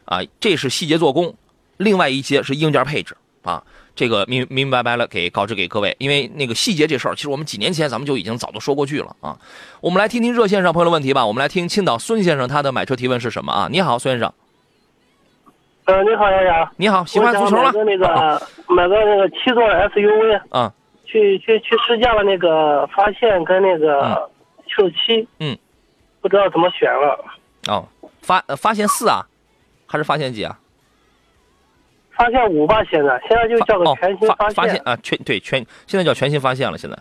[0.04, 1.34] 啊，这是细节做工。
[1.78, 3.64] 另外一些是硬件配置啊，
[3.96, 9.38] 这个明明明白白了给告知给各位，因为那个细节这事儿，其实我们几年前咱们就已经早都说过去了啊。
[9.80, 13.70] 我们来听听热线上朋友的问题吧，我们来听青岛孙先生他的买车提问是什么啊？
[13.72, 14.34] 你好，孙先生，
[15.86, 16.72] 呃，你好，杨洋。
[16.76, 17.72] 你好，喜欢足球吗？
[17.86, 20.74] 那个买个那个七座 SUV，啊，
[21.06, 24.30] 去去去试驾了那个发现跟那个
[24.76, 25.58] Q 七，嗯，
[26.20, 27.26] 不知道怎么选了。
[27.68, 27.88] 哦，
[28.22, 29.26] 发呃发现四啊，
[29.86, 30.60] 还是发现几啊？
[32.18, 34.70] 发现五吧，现在现在就叫个哦全新发现。
[34.70, 36.78] 现啊，全对全现在叫全新发现了。
[36.78, 36.98] 现在，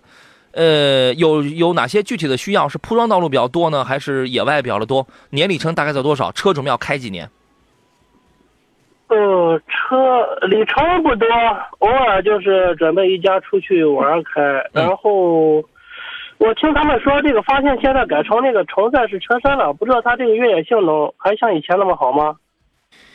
[0.53, 2.69] 呃，有有哪些具体的需要？
[2.69, 5.07] 是铺装道路比较多呢，还是野外比较的多？
[5.31, 6.31] 年里程大概在多少？
[6.33, 7.29] 车准备要开几年？
[9.09, 11.27] 嗯，车里程不多，
[11.79, 14.41] 偶尔就是准备一家出去玩开。
[14.73, 15.63] 嗯然后
[16.39, 22.37] 我听他们说，这个发现现在改成那个承载式车身了，不知道它这个越野性能还像以前那么好吗？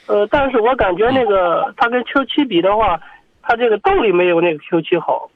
[0.10, 3.00] 呃，但是我感觉那个它跟 Q 七比的话，
[3.43, 5.30] 它这个动力没有那个 Q 七好。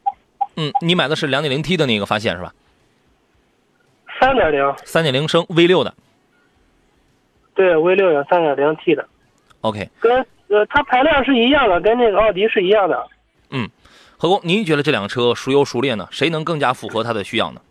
[0.55, 2.51] 嗯，你买的是两点零 T 的那个发现是吧？
[4.19, 5.93] 三点零，三点零升 V 六的。
[7.53, 9.07] 对，V 六有三点零 T 的
[9.61, 13.07] ，OK，跟呃它排量是一样的，跟那个奥迪是一样的。
[13.51, 13.69] 嗯
[14.17, 16.07] 何工，您觉得这两个车孰优孰劣呢？
[16.09, 17.61] 谁能更加符合它的需要呢？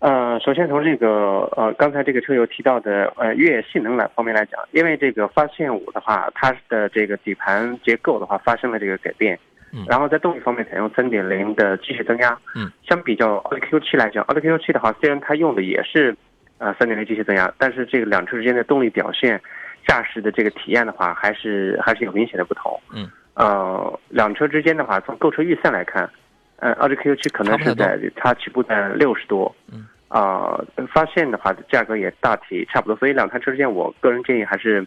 [0.00, 9.38] 呃，首先从这个呃刚才这个车友提到的呃越野性能来方面来讲，因为这个发现五的话，它的这个底盘结构的话发生了这个改变，
[9.72, 9.84] 嗯。
[9.88, 16.14] 然后在动力方面采用三点零的机械增压，嗯，相比较奥迪 Q 七来讲，奥迪 Q 七的话，虽然它用的也是
[16.58, 19.40] 呃三点零机械增压，但是这个两车之间的动力表现、
[19.86, 26.10] 驾驶的这个体验的话，还是还是有明显的不同，嗯，呃，两车之间的话，从购车预算来看，
[26.56, 29.86] 呃，奥迪 Q 七可能是在它起步在六十多，嗯。
[30.08, 30.62] 啊、
[30.92, 34.86] 发现的话价格也大体差不多，所以两台车之间，我个人建议还是，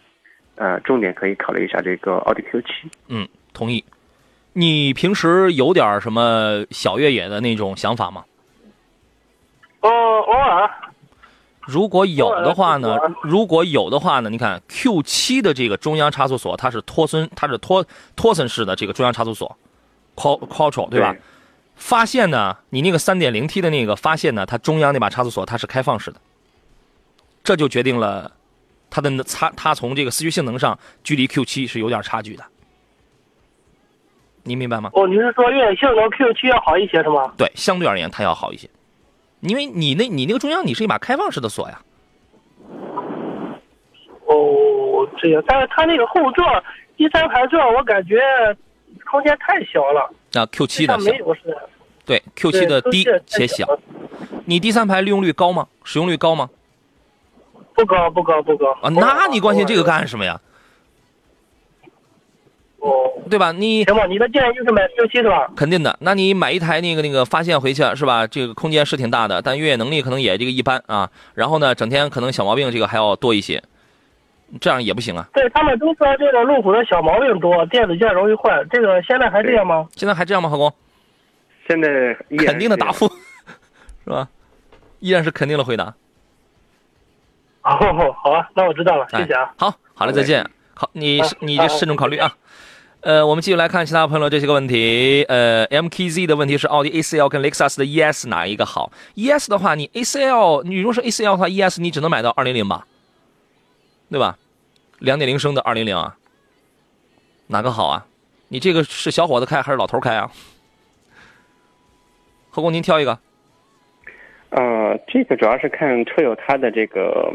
[0.54, 2.68] 呃，重点可以考虑一下这个奥迪 Q 七。
[3.08, 3.84] 嗯，同意。
[4.54, 8.24] 你平时有点什么小越野的那种想法吗？
[9.80, 10.70] 哦，偶尔。
[11.60, 17.84] 如果有的话呢，如果有的话呢，你看 Q 七的这个中央差速锁，它是托森，它是托
[18.16, 19.54] 托森式的这个中央差速锁
[20.16, 21.14] ，Qual Quattro 对吧？
[21.78, 26.20] 发现呢，你那个三点零 T 的那个发现呢，它中央那把差速锁它是开放式的，
[27.42, 28.30] 这就决定了
[28.90, 32.44] 它的差它从这个四驱性能上距离 Q 七是有点差距的，
[34.42, 34.90] 您明白吗？
[34.92, 37.32] 哦，你是说越野性能 Q 七要好一些是吗？
[37.38, 38.68] 对，相对而言它要好一些，
[39.40, 41.80] 因为你那你那个中央你是一把开放式的锁呀，
[44.26, 46.44] 哦，这样，但是它那个后座
[46.96, 48.16] 第三排座，我感觉
[49.10, 51.56] 空间太小了，那 Q 七的小没有是。
[52.04, 53.66] 对 Q 七的低且小。。
[54.46, 55.66] 你第三排利用率高吗？
[55.84, 56.48] 使用率高吗？
[57.74, 59.84] 不高不高不高啊，那你关心这个？
[59.84, 60.40] 干什么呀？
[62.80, 63.52] 哦，对吧？
[63.52, 65.48] 你行吧，你的建议就是买 Q 七是吧？
[65.54, 68.26] 肯定的，那你买一台那个那个发现回去是吧？
[68.26, 71.10] 这个空间是挺大的，但越野能力可能也这个一般啊。
[71.34, 73.62] 然后呢，整天可能小毛病这个还要多一些，
[74.60, 75.28] 这样也不行啊。
[75.32, 79.86] 对他们都说这个路虎的小毛病多，电子件容易坏，这个现在还这样吗？
[79.94, 80.72] 现在还这样吗，何工？
[81.68, 83.06] 现在肯定的答复，
[84.04, 84.28] 是吧？
[85.00, 85.94] 依然是肯定的回答。
[87.62, 89.52] 哦，好啊，那我知道了，谢谢啊。
[89.58, 90.48] 好，好了，再见。
[90.74, 92.32] 好，你是你这慎重考虑啊。
[93.00, 95.24] 呃，我们继续来看其他朋友这些个问题。
[95.28, 102.86] 呃，MKZ 的问题是奥迪 A4L 跟雷克萨斯的 ES 哪一个好？ES 的话，你 A4L 你如果是 A4L 的话，ES 你只能买到二零零吧，
[104.10, 104.38] 对吧
[104.98, 106.16] 两点零升的二零零啊，
[107.46, 108.06] 哪个好啊？
[108.48, 110.30] 你这个是小伙子开还是老头开啊？
[112.50, 113.18] 何工，您挑一个。
[114.50, 117.30] 呃，这个主要是看车友他的这个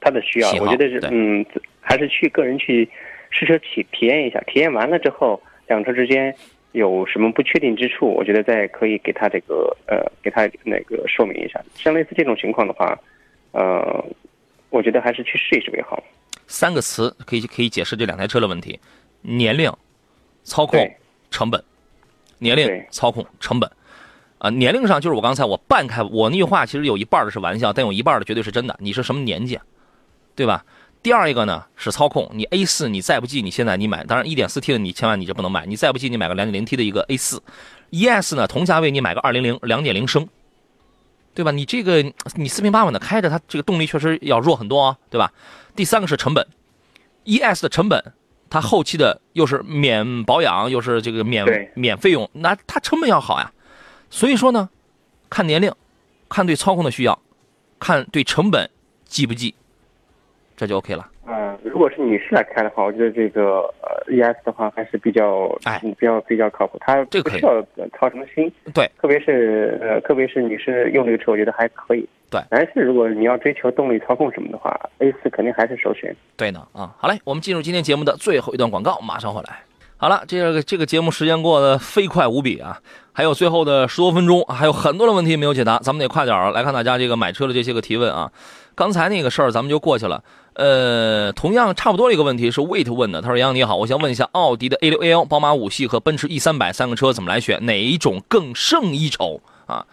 [0.00, 1.46] 他的需要我觉得是嗯，
[1.80, 2.88] 还是去个人去
[3.30, 6.34] 试车体体验一下，体验完了之后，两车之间
[6.72, 11.62] 有什么不确定之处，我觉得再可以给他这个呃给他那个说明一下。
[11.74, 12.98] 像类似这种情况的话，
[13.52, 14.04] 呃，
[14.76, 16.02] 我觉得还是去试一试为好。
[16.46, 18.78] 三个词可以可以解释这两台车的问题：
[19.22, 19.72] 年龄、
[20.44, 20.78] 操控、
[21.30, 21.62] 成本。
[22.38, 23.70] 年龄、操控、成本。
[24.38, 28.76] 啊、年龄上就是我刚才我半开，我那句话其实有一半的是玩笑，但有一半的绝对是真的。
[28.78, 29.64] 你是什么年纪啊？
[30.34, 30.64] 对吧？
[31.02, 37.42] 第二一个呢是操控，你 A 四你再不济，你现在你买，当然一点四 T 的你千万你就不能买，你再不济你买个两点零 T 的一个 A 四
[37.92, 40.28] ，ES 呢同价位你买个二零零两点零升，
[41.36, 41.50] 对吧？
[41.50, 42.02] 你这个
[42.34, 45.30] 你四平八稳的开着，它这个动力确实要弱很多啊，对吧？
[45.76, 46.48] 第三个是成本
[47.26, 48.14] ，ES 的成本，
[48.48, 53.52] 它后期的又是免保养，又是这个免免费用，那它成本要好呀。
[54.08, 54.70] 所以说呢，
[55.28, 55.70] 看年龄，
[56.30, 57.20] 看对操控的需要，
[57.78, 58.70] 看对成本
[59.04, 59.54] 记不记，
[60.56, 61.06] 这就 OK 了。
[61.28, 72.08] 嗯，如果是女士来开的话，我觉得这个呃 ES 的话还是比较哎嗯比较比较靠谱，它这个不需要呃操什么心，对，特别是呃特别是女士用这个车，我觉得还可以。
[72.30, 76.14] 对男士如果你要追求动力操控什么的话，A 四肯定还是首选。
[76.36, 79.60] 对呢啊，好嘞，我们进入今天节目的最后一段广告，马上回来。
[79.96, 82.78] 好了，这个这个节目时间过得飞快无比啊，
[83.12, 88.30] 还有最后的十多分钟，还有很多的问题没有解答，咱们得快点儿来看大家这个买车的这些个提问啊。
[88.76, 99.86] 刚才那个事儿咱们就过去了，呃，同样差不多一个问题是 Wait 问的，他说杨你好，我想问一下奥迪的 A 六 L、宝马五系和奔驰 E 三百三个车怎么来选，哪一种更胜一筹啊？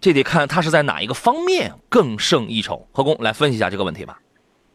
[0.00, 2.84] 这得看它是在哪一个方面更胜一筹。
[2.90, 4.18] 何工来分析一下这个问题吧。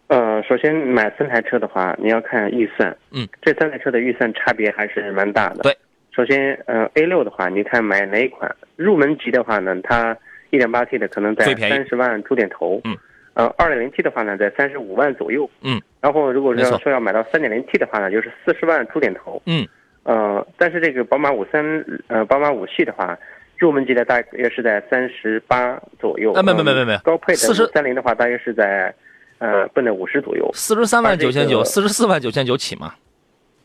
[0.08, 2.95] 呃，首先买三台车的话，你要看预算。
[3.12, 5.63] 嗯，这三台车的预算差别还是蛮大的。
[5.63, 5.78] 对，
[6.15, 8.50] 首先，呃，A 六的话，你看买哪一款？
[8.78, 10.17] 入门级的话呢，它
[10.52, 12.80] 一点八 T 的可能在三十万出点头。
[12.86, 12.95] 嗯。
[13.36, 15.48] 呃二点零 T 的话呢，在三十五万左右。
[15.62, 15.80] 嗯。
[16.02, 19.41] 然后，如果说要说要买到三点零 T 的话呢，就是四十万出点头。
[19.45, 19.67] 嗯。
[20.04, 21.63] 呃，但是这个宝马五三，
[22.08, 23.17] 呃，宝马五系的话，
[23.58, 26.34] 入门级的大约是在三十八左右。
[26.34, 28.93] 啊没没没没没嗯高配的40五三零的话，大约是在，
[29.39, 30.48] 呃，奔着五十左右。
[30.54, 32.93] 四十三万九千九，四十四万九千九起嘛。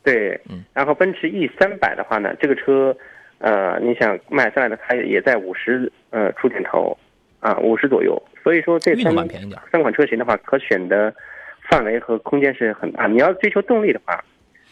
[0.03, 2.97] 对，嗯然后奔驰 E 三百的话呢，这个车，
[3.37, 6.97] 呃，你想卖下来的，它也在五十呃出点头，
[7.41, 8.21] 啊，五十左右。
[8.43, 11.13] 所以说这三款便宜点三款车型的话，可选的
[11.69, 13.07] 范围和空间是很大。
[13.07, 14.23] 你要追求动力的话，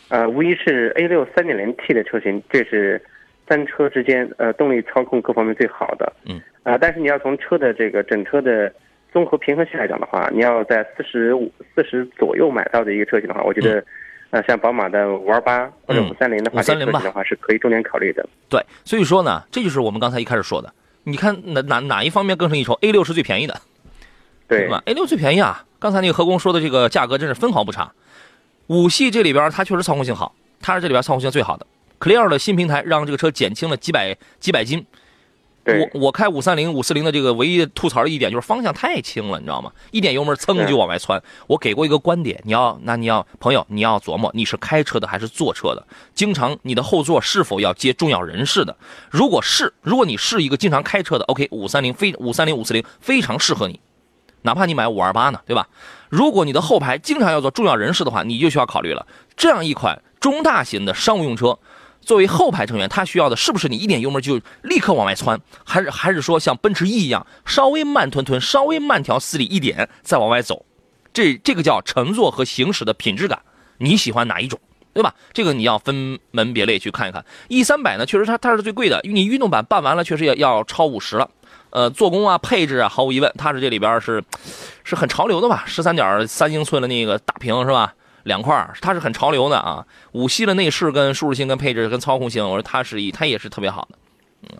[0.08, 3.02] 呃，无疑是 A 六三点零 T 的车型，这是
[3.48, 6.12] 三车之间呃动力操控各方面最好的。
[6.24, 6.40] 嗯。
[6.64, 8.70] 啊、但是你要从车的这个整车的
[9.10, 13.82] 综合平衡性来讲的话，你要在四十五四十左右买到的一个车型的话，我觉得，
[14.28, 18.28] 呃，像宝马的五二八或者嗯五三零的话，这530吧个车型的话是可以重点考虑的。
[18.50, 20.70] 对，所以说呢，这就是我们刚才一开始说的。
[21.08, 23.60] 你看哪哪哪一方面更胜一筹？A 六是最便宜的，
[24.46, 25.64] 对吧？A 六最便宜啊！
[25.78, 27.92] 刚才那个何工说的这个价格真是分毫不差。
[28.66, 31.66] 五系这里边它确实操控性好，它是这里边操控性最好的。
[31.98, 34.84] Clear 的新平台让这个车减轻了几百几百斤。
[35.68, 39.70] 对我我开五三零、五四零的这个唯一吐槽的一点就是方向太轻了，你知道吗？
[39.90, 41.22] 一点油门噌就往外窜。
[41.46, 48.74] 我给过一个观点，你要那你要朋友你要琢磨你是开车的还是坐车的，经常你的后座是否要接重要人士的。
[49.10, 53.78] 如果是，如果你是一个经常开车的，OK，五三零非五三零五四零非常适合你，
[54.42, 55.68] 哪怕你买五二八呢，对吧？
[56.08, 61.58] 如果你的后排经常要做重要人士的话，你就需要考虑了，这样一款中大型的商务用车。
[62.00, 70.64] 作为后排成员，他需要的是不是你一点油门就立刻往外窜，还是还是说像奔驰 E 一样稍微慢吞吞、稍微慢条斯理一点再往外走？
[71.12, 73.40] 这这个叫乘坐和行驶的品质感，
[73.78, 74.58] 你喜欢哪一种？
[74.94, 75.14] 对吧？
[75.32, 77.24] 这个你要分门别类去看一看。
[77.46, 81.30] E 三百呢，确实它它是最贵的，你运动版办完了确实也要超五十了。
[81.70, 84.24] 呃，做工啊、配置啊，毫无疑问，它是这里边是
[84.82, 85.62] 是很潮流的吧？
[85.66, 87.94] 十三点三英寸的那个大屏是吧？
[88.28, 89.84] 两块儿，它是很潮流的啊。
[90.12, 93.98] 五系的内饰跟舒适性、跟配置、跟操控性，我说它是一，它也是特别好的。
[94.42, 94.58] 嗯，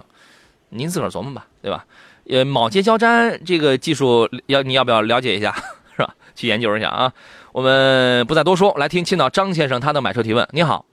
[0.70, 1.85] 您自个儿琢磨吧，对吧？
[2.28, 5.54] 呃，铆接胶粘这个技术要你要不要了解一下，
[5.94, 6.12] 是吧？
[6.35, 7.12] 去研究一下啊。
[7.52, 10.48] 我们不再多说，来听青岛张先生他的买车提问。
[10.50, 10.85] 你好，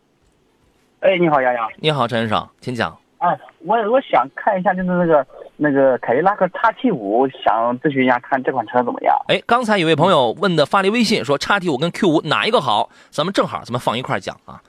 [1.00, 1.68] 哎，你好，丫丫。
[1.78, 2.98] 你好，陈先生，请讲。
[3.26, 5.26] 哎，我我想看一下，就是那个
[5.58, 9.16] 那个凯迪拉克叉 T 五，想咨询一下，看这款车怎么样？
[9.28, 12.90] 哎，刚才有位朋友问的发来微信说，叉 T 五跟 Q 五哪一个好？
[13.10, 14.62] 咱们正好咱们放一块讲啊。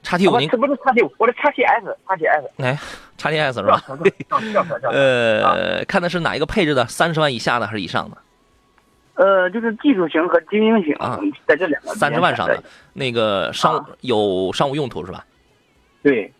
[0.00, 2.78] 叉 T 五您不这不是叉 T 五，我的叉 T S，叉 T S，哎，
[3.16, 3.82] 叉 T S 是吧？
[4.92, 6.86] 呃，看的是哪一个配置的？
[6.86, 8.16] 三十万以下的还是以上的？
[9.14, 15.24] 呃，就是技术型和精英型啊，在这两个三十万上的那个商啊有商务用途是吧？
[16.04, 16.32] 对，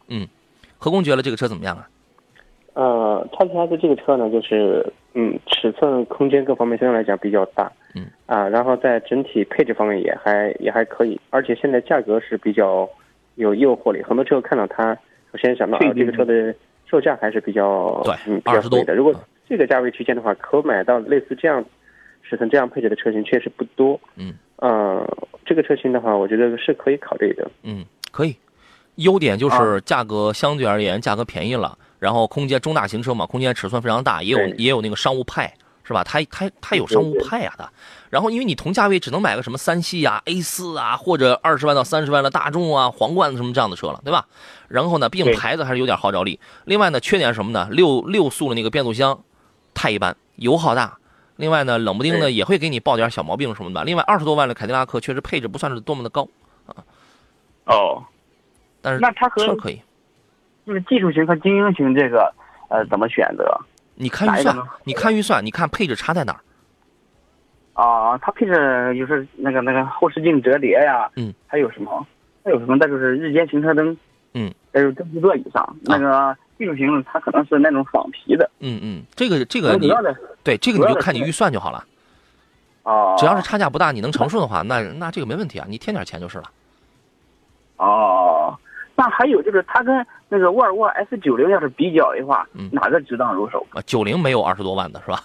[0.78, 1.88] 何工觉得这个车怎么样啊？
[2.74, 12.88] 呃，叉 T S 这个车呢，就是嗯，尺寸、空间各方面相对来讲比较大，嗯啊，然后在整体配置方面也还也还可以，而且现在价格是比较
[13.34, 14.94] 有诱惑力，很多车友看到它，
[15.32, 16.54] 首先想到啊这个车的
[16.86, 18.94] 售价还是比较对嗯比较20多贵的。
[18.94, 21.64] 如果嗯这个价位区间的话，可买到类似这样
[22.22, 23.98] 尺寸这样配置的车型确实不多。
[24.14, 25.04] 嗯，呃，
[25.46, 27.50] 这个车型的话，我觉得是可以考虑的。
[27.62, 28.36] 嗯，可以。
[28.98, 35.52] 优点就是啊价格相对而言价格便宜了，然后空间中大型车嘛，空间尺寸非常大，也有也有那个商务派
[35.84, 36.04] 是吧？
[36.04, 37.68] 它它它有商务派啊的。
[38.10, 44.26] 然后因为你同价位只能买个什么三系啊、A 四啊，或者二十万到三十万的大众啊、皇冠什么这样的车了，对吧？
[44.68, 46.40] 然后呢，毕竟牌子还是有点号召力。
[46.64, 47.68] 另外呢，缺点是什么呢？
[47.70, 49.18] 六六速的那个变速箱
[49.74, 50.98] 太一般，油耗大。
[51.36, 53.84] 另外呢，冷不丁呢也会给你报点小毛病什么的。
[53.84, 56.26] 另外，二十多万的凯迪拉克确实配置不算是多么的高
[56.66, 56.74] 啊，
[57.66, 58.02] 哦，
[58.80, 59.80] 但是那它和车可以。
[60.66, 62.32] 就是技术型和精英型这个，
[62.68, 63.58] 呃，怎么选择？
[63.94, 66.40] 你看预算你看预算，你看配置差在哪儿？
[67.82, 72.06] 啊，它配置就是那个那个后视镜折叠呀，嗯，还有什么？
[72.44, 72.78] 还有什么？
[72.78, 73.96] 再就是日间行车灯，
[74.34, 78.50] 嗯，还有真皮座椅上那个技术型，它可能是那种仿皮的。
[78.60, 81.84] 嗯嗯，这个这个你要的对这个你就看你预算就好了。
[82.82, 86.50] 哦，只要是差价不大，你能承受的话，那那这个没问题啊，你添点钱就是了。
[87.76, 88.58] 哦，
[88.98, 93.64] 那还有就是它跟那个沃尔沃 S 九零要是比较的话，嗯哪个值当入手？
[93.70, 95.20] 啊，九零没有二十多万的是吧？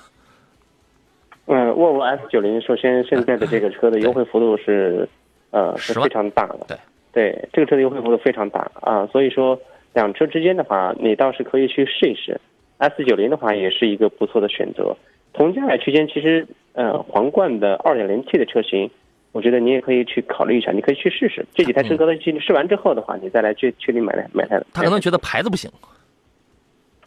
[1.47, 5.09] 嗯，沃尔沃 S 九零，首先现在的这个车的优惠幅度是，
[5.49, 6.59] 呃，是非常大的。
[6.67, 6.77] 对，
[7.11, 9.59] 对，这个车的优惠幅度非常大啊，所以说
[9.93, 12.39] 两车之间的话，你倒是可以去试一试。
[12.77, 14.95] S 九零的话，也是一个不错的选择。
[15.33, 18.91] 同价位区间，其实呃，皇冠的二点零 T 的车型，
[19.33, 24.61] 我觉得你也可以去考虑一下，你可以去试试这几台车，的去试完之后的话，你再来去确定买台买台。
[24.71, 25.69] 他可能觉得牌子不行，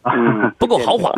[0.03, 1.11] 嗯不够豪华。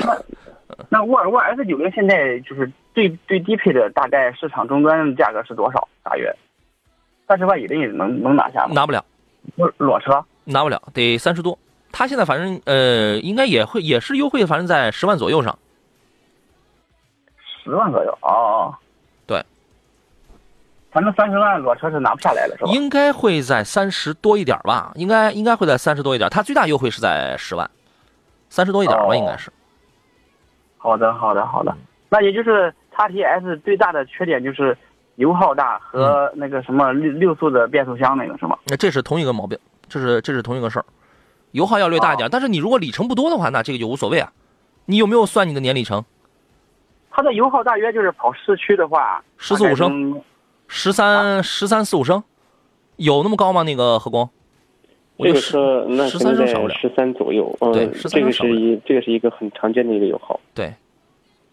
[0.87, 5.87] 那沃尔沃 S 九零现在就是最最低配的，大概市场终端价格是多少？
[6.03, 6.33] 大约
[7.27, 8.73] 三十万以内能能拿下吗？
[8.75, 9.03] 拿不了，
[9.55, 11.57] 裸裸车拿不了，得三十多。
[11.91, 15.57] 他现在反正呃，应该也会也是优惠，反正在十万左右上。
[17.63, 18.73] 十万左右哦。
[19.25, 19.43] 对，
[20.91, 22.71] 反正三十万裸车是拿不下来了，是吧？
[22.71, 26.29] 应该会在三十多一点吧，应该应该会在三十多一点。
[26.29, 27.69] 它最大优惠是在十万，
[28.49, 29.51] 三十多一点吧，哦应该是。
[30.77, 31.75] 好的，好的，好的。
[32.09, 34.75] 那也就是叉 T S 最大的缺点就是
[35.17, 38.57] 油耗大和那个什么六六速的变速箱那个是吗？
[38.65, 40.85] 那这是同一个毛病，这是这是同一个事儿，
[41.51, 44.31] 油耗要略大一点，但是你如果里程不多的话，那这个就无所谓啊。
[44.85, 46.03] 你有没有算你的年里程？
[47.11, 50.21] 它的油耗大约就是跑市区的话，14 5升升。
[50.69, 52.23] 十三十三四五升，
[52.95, 53.63] 有那么高吗？
[53.63, 54.29] 那个何工？
[55.17, 56.75] 我这个就十车那十三升少不了。
[56.75, 60.39] 十三左右，嗯，对13这个少不了是一这个是一个很常见的一个油耗。
[60.53, 60.73] 对，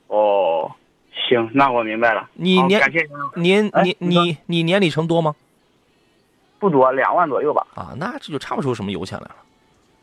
[0.07, 0.71] 哦，
[1.29, 2.29] 行，那我明白了。
[2.35, 2.81] 你年
[3.35, 5.35] 您你哎你你你年里程多吗？
[6.61, 7.67] 不多，两万左右吧。
[7.75, 9.37] 啊，那这就差不出什么油钱来了。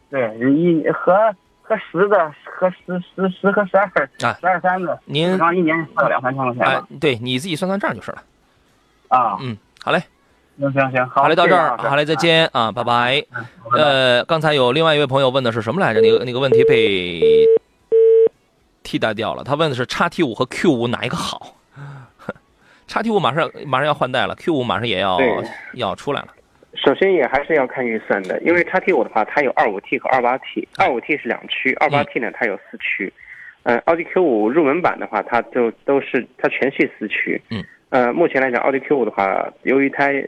[0.09, 1.13] 对，一和
[1.61, 8.21] 和十的和十十十和十二哎十二三的，您然后一年花个两三千块钱哎吧。，对，你自己算算账就是了。
[9.13, 10.01] 啊，嗯，好嘞，
[10.57, 13.23] 行行行，好好嘞，到这儿，谢谢好嘞，再见啊，拜拜。
[13.31, 16.01] 嗯拜拜呃，刚才有另外一位朋友问的是什么来着？
[16.01, 17.21] 那个那个问题被
[18.81, 19.43] 替代掉了。
[19.43, 21.55] 他问的是叉 T 五和 Q 五哪一个好？
[22.87, 25.19] 叉 T 五马上马上要换代了，Q 五马上也要
[25.73, 26.29] 要出来了。
[26.73, 33.13] 首先也还是要看预算的，因为叉 T 五的话，它有二五 T 和二八 T，二五 T 是两驱，二八 T 呢它有四驱。
[33.65, 37.41] 嗯、奥迪 Q 五入门版的话，它就都是它全系四驱。
[37.49, 37.63] 嗯。
[37.93, 40.23] 呃，目前来讲，奥迪 Q 五的话，由于它呃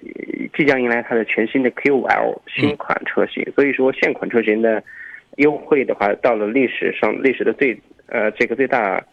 [0.55, 4.84] 即将迎来它的全新的 Q 五 L 新款车型，所以说现款车型的
[5.38, 9.03] 优惠的话，到了历史上历史的最呃这个最大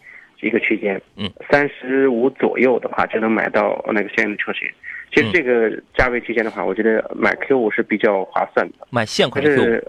[0.42, 4.68] 一个区间，嗯，三十五左右的话就能买到那个相应的车型。
[5.14, 8.86] 其实嗯这个价位区间的话，我觉得买 Q 五是比较划算的。
[8.90, 9.82] 买现款的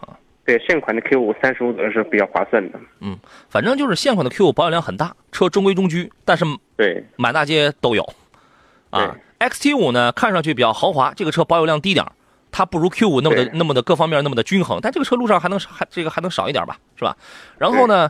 [0.45, 2.79] 对现款的 Q 五三十五左右是比较划算的。
[3.01, 6.45] 嗯反正就是现款的 Q 五保有量很大，车中规中矩，但是
[6.77, 8.05] 对满大街都有。
[8.93, 12.11] 啊，XT 五呢看上去比较豪华，这个车保有量低点儿
[12.51, 17.17] 它不如 Q 五那么的那么的各方面那么的均衡，但这个车路上还能还这个还能少一点吧，是吧？
[17.57, 18.07] 然后呢，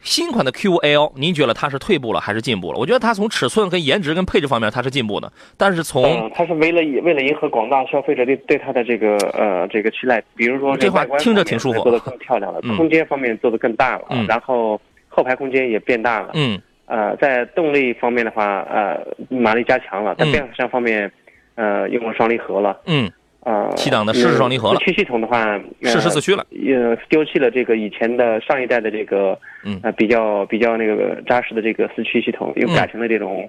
[0.00, 2.78] 新款的 Q 五 L，您觉得它是退步了还是进步了？
[2.78, 11.80] 我觉得它从尺寸跟颜值跟配置方面它是进步的，但是从嗯，它是为了为了迎合广大消费者对对它的这个呃这个期待，比如说这话听着挺舒服。
[11.84, 12.76] 做的更漂亮了，嗯。
[12.76, 14.26] 空间方面做的更大了，嗯。
[14.26, 21.10] 然后后排空间也变大了，嗯呃，在动力方面的话，呃，马力加强了，在嗯变速箱方面，
[21.54, 23.10] 呃，用了双离合了，嗯，
[23.40, 24.78] 啊，七档的适时双离合了。
[24.78, 29.80] 四驱系统的话，呃适时四驱了，呃，丢弃了这个以前的上一代的这个，嗯。
[29.82, 32.74] 呃，比较比较那个扎实的这个四驱系统，又嗯。
[32.74, 33.48] 改成了这种，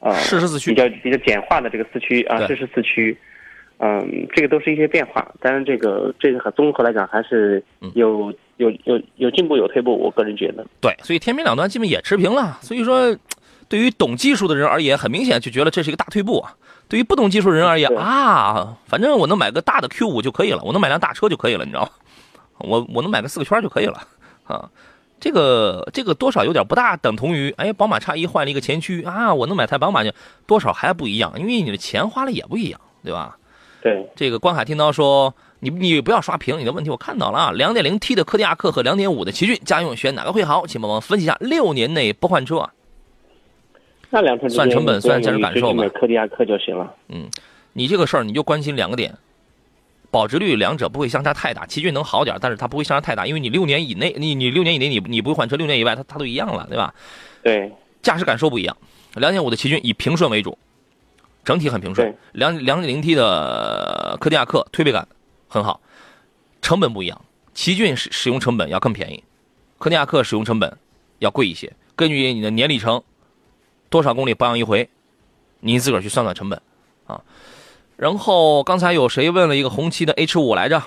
[0.00, 0.70] 呃，适时四驱。
[0.70, 2.48] 比较比较简化的这个四驱啊，对。
[2.48, 3.16] 适时四驱，
[3.78, 7.90] 嗯，这个都是一些变化，当然这个这个很综合来讲还是嗯。
[7.94, 12.58] 有、有有有进步有退步，我个人觉得，对，所以天平两端基本也持平了。
[12.62, 13.16] 所以说，
[13.68, 16.54] 对于懂技术的人而言，很明显就觉得这是一个大退步啊。
[16.88, 21.88] 对于不懂技术的人而言啊，反正我能买个大的 Q 五就可以了，我能买辆大车就可以了，你知道吗？
[22.58, 24.06] 我我能买个四个圈就可以了
[24.44, 24.70] 啊。
[25.18, 30.12] 这个这个多少有点不大等同于，哎，宝马叉一换了一个前驱啊，我能买台宝马就
[30.46, 33.36] 多少还不一样，因为你的钱花了也不一样，对吧？
[33.82, 35.34] 对，这个观海听到说，
[35.64, 37.52] 你你不要刷屏，你的问题我看到了啊。
[37.52, 40.66] 两点零 T 的柯迪亚克和两点五的奇骏，家用选哪个会好？
[40.66, 41.36] 请帮忙分析一下。
[41.40, 42.70] 六年内不换车啊？
[44.10, 46.94] 那两车算成本算驾驶感受吧买柯迪亚克就行了。
[47.08, 47.28] 嗯
[47.72, 49.12] 你这个事儿你就关心两个点，
[50.10, 56.94] 保值率两者不会相差太大，奇骏能好点，但是它不会相差太大，因为你六年以内，你你六年以内你你不会换车，六年以外它它都一样了，对吧？
[57.42, 58.76] 对，驾驶感受不一样，
[59.14, 60.56] 两点五的奇骏以平顺为主，
[61.44, 62.16] 整体很平顺对。
[62.32, 65.08] 两两点零 T 的柯迪亚克推背感
[65.54, 65.80] 很好，
[66.60, 67.24] 成本不一样，
[67.54, 69.22] 奇骏使使用成本要更便宜，
[69.78, 70.76] 柯迪亚克使用成本
[71.20, 71.72] 要贵一些。
[71.94, 73.00] 根据你的年里程，
[73.88, 74.90] 多少公里保养一回，
[75.60, 76.60] 您自个儿去算算成本
[77.06, 77.22] 啊。
[77.96, 80.82] 然后刚才有谁问了一个红旗的 H 五来着？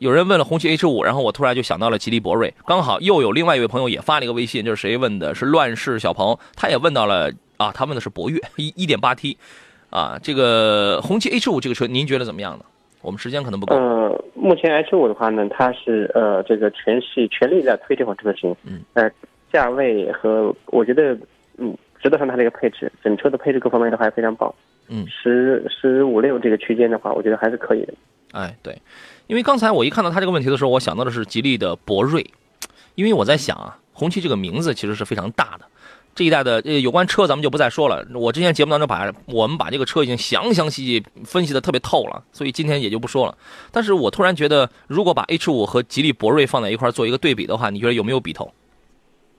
[0.00, 5.34] 有人问了红旗 H 五，然后我突然就想到了吉利博瑞，刚好又有另外一位朋友也发了一个微信，就是谁问的？
[5.34, 9.38] 是乱世小鹏，他也问到了啊，他问的是博越一一点八 T，
[9.88, 12.64] 啊，这个红旗 H 五这个车您觉得怎么样呢？
[13.06, 19.08] 我们时间可能不够，呃，目前 H 五的话呢，它是呃这个全系全力在推这款车型，嗯，呃，
[19.52, 21.16] 价位和我觉得
[21.56, 24.52] 嗯值得上它这个配置，整车的配置各方面都还非常棒，
[24.88, 25.06] 嗯。
[25.06, 27.94] 十十五六这个区间的话，我觉得还是可以的。
[28.32, 28.76] 哎，对，
[29.28, 32.26] 因为刚才我一看到他这个问题的时候，我想到的是吉利的博瑞，
[32.96, 35.64] 因为我在想啊，红旗这个名字其实是非常大的。
[36.16, 43.36] 这一代的呃有关车咱们就不再说了，我之前节目当中把我们把这个车已经详详细细分析的特别透了，所以今天也就不说了。
[43.70, 48.50] 但是我突然觉得，如果把 H 五和吉利博瑞放在一块儿做一个对比的话，你觉得有没有比头？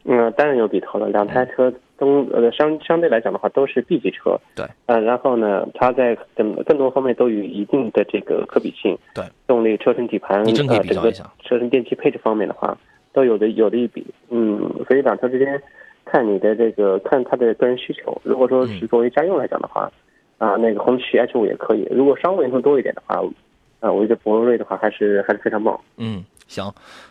[0.09, 11.25] 嗯，当然有比头了，两台车都呃相相对来讲的话都是 B 级车，对，呃，然后呢，它在更更多方面都有一定的这个可比性，对，动力、车身底盘，你真可以比较一下。
[11.43, 12.77] 车身电器配置方面的话，
[13.11, 14.57] 都有的有的一比，嗯，
[14.87, 15.61] 所以两车之间
[16.11, 19.91] 看你的这个看他的个人需求，如果说嗯是作为家用来讲的话，
[20.37, 23.15] 啊，那个红旗 H 五也可以，如果商务用途多一点的话，
[23.79, 25.79] 啊，我觉得博瑞的话还是还是非常棒。
[25.97, 26.65] 嗯，行，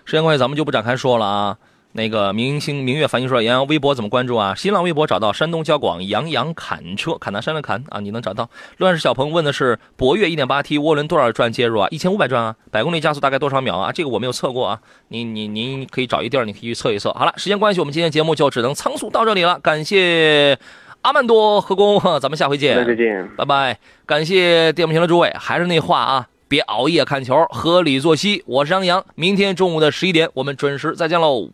[0.05, 1.59] 时间关系咱们就不展开说了啊。
[1.97, 4.55] 那个明星明月繁星说，杨洋微博怎么关注啊？
[4.55, 8.51] 新浪微博找到山东交广杨洋侃车，侃大山的侃啊，你能找到。
[8.76, 11.88] 乱世小鹏问的是博越 1.8T 涡轮多少转介入啊？
[11.90, 13.90] 一千五百转啊，百公里加速大概多少秒啊？
[13.90, 14.78] 这个我没有测过啊，
[15.09, 17.11] 你你您可以找一地儿，你可以去测一测。
[17.14, 20.59] 好了，时间关系，我们今天节目就只能仓促到这里了，感谢
[21.01, 22.76] 阿曼多和工，咱们下回见。
[22.84, 23.26] 再见。
[23.38, 23.78] 拜拜！
[24.05, 28.44] 感谢电幕前的诸位，还是那话啊，别熬夜看球，合理作息。
[28.47, 31.49] 我是杨洋，明天中午的十一点，我们准时再见喽。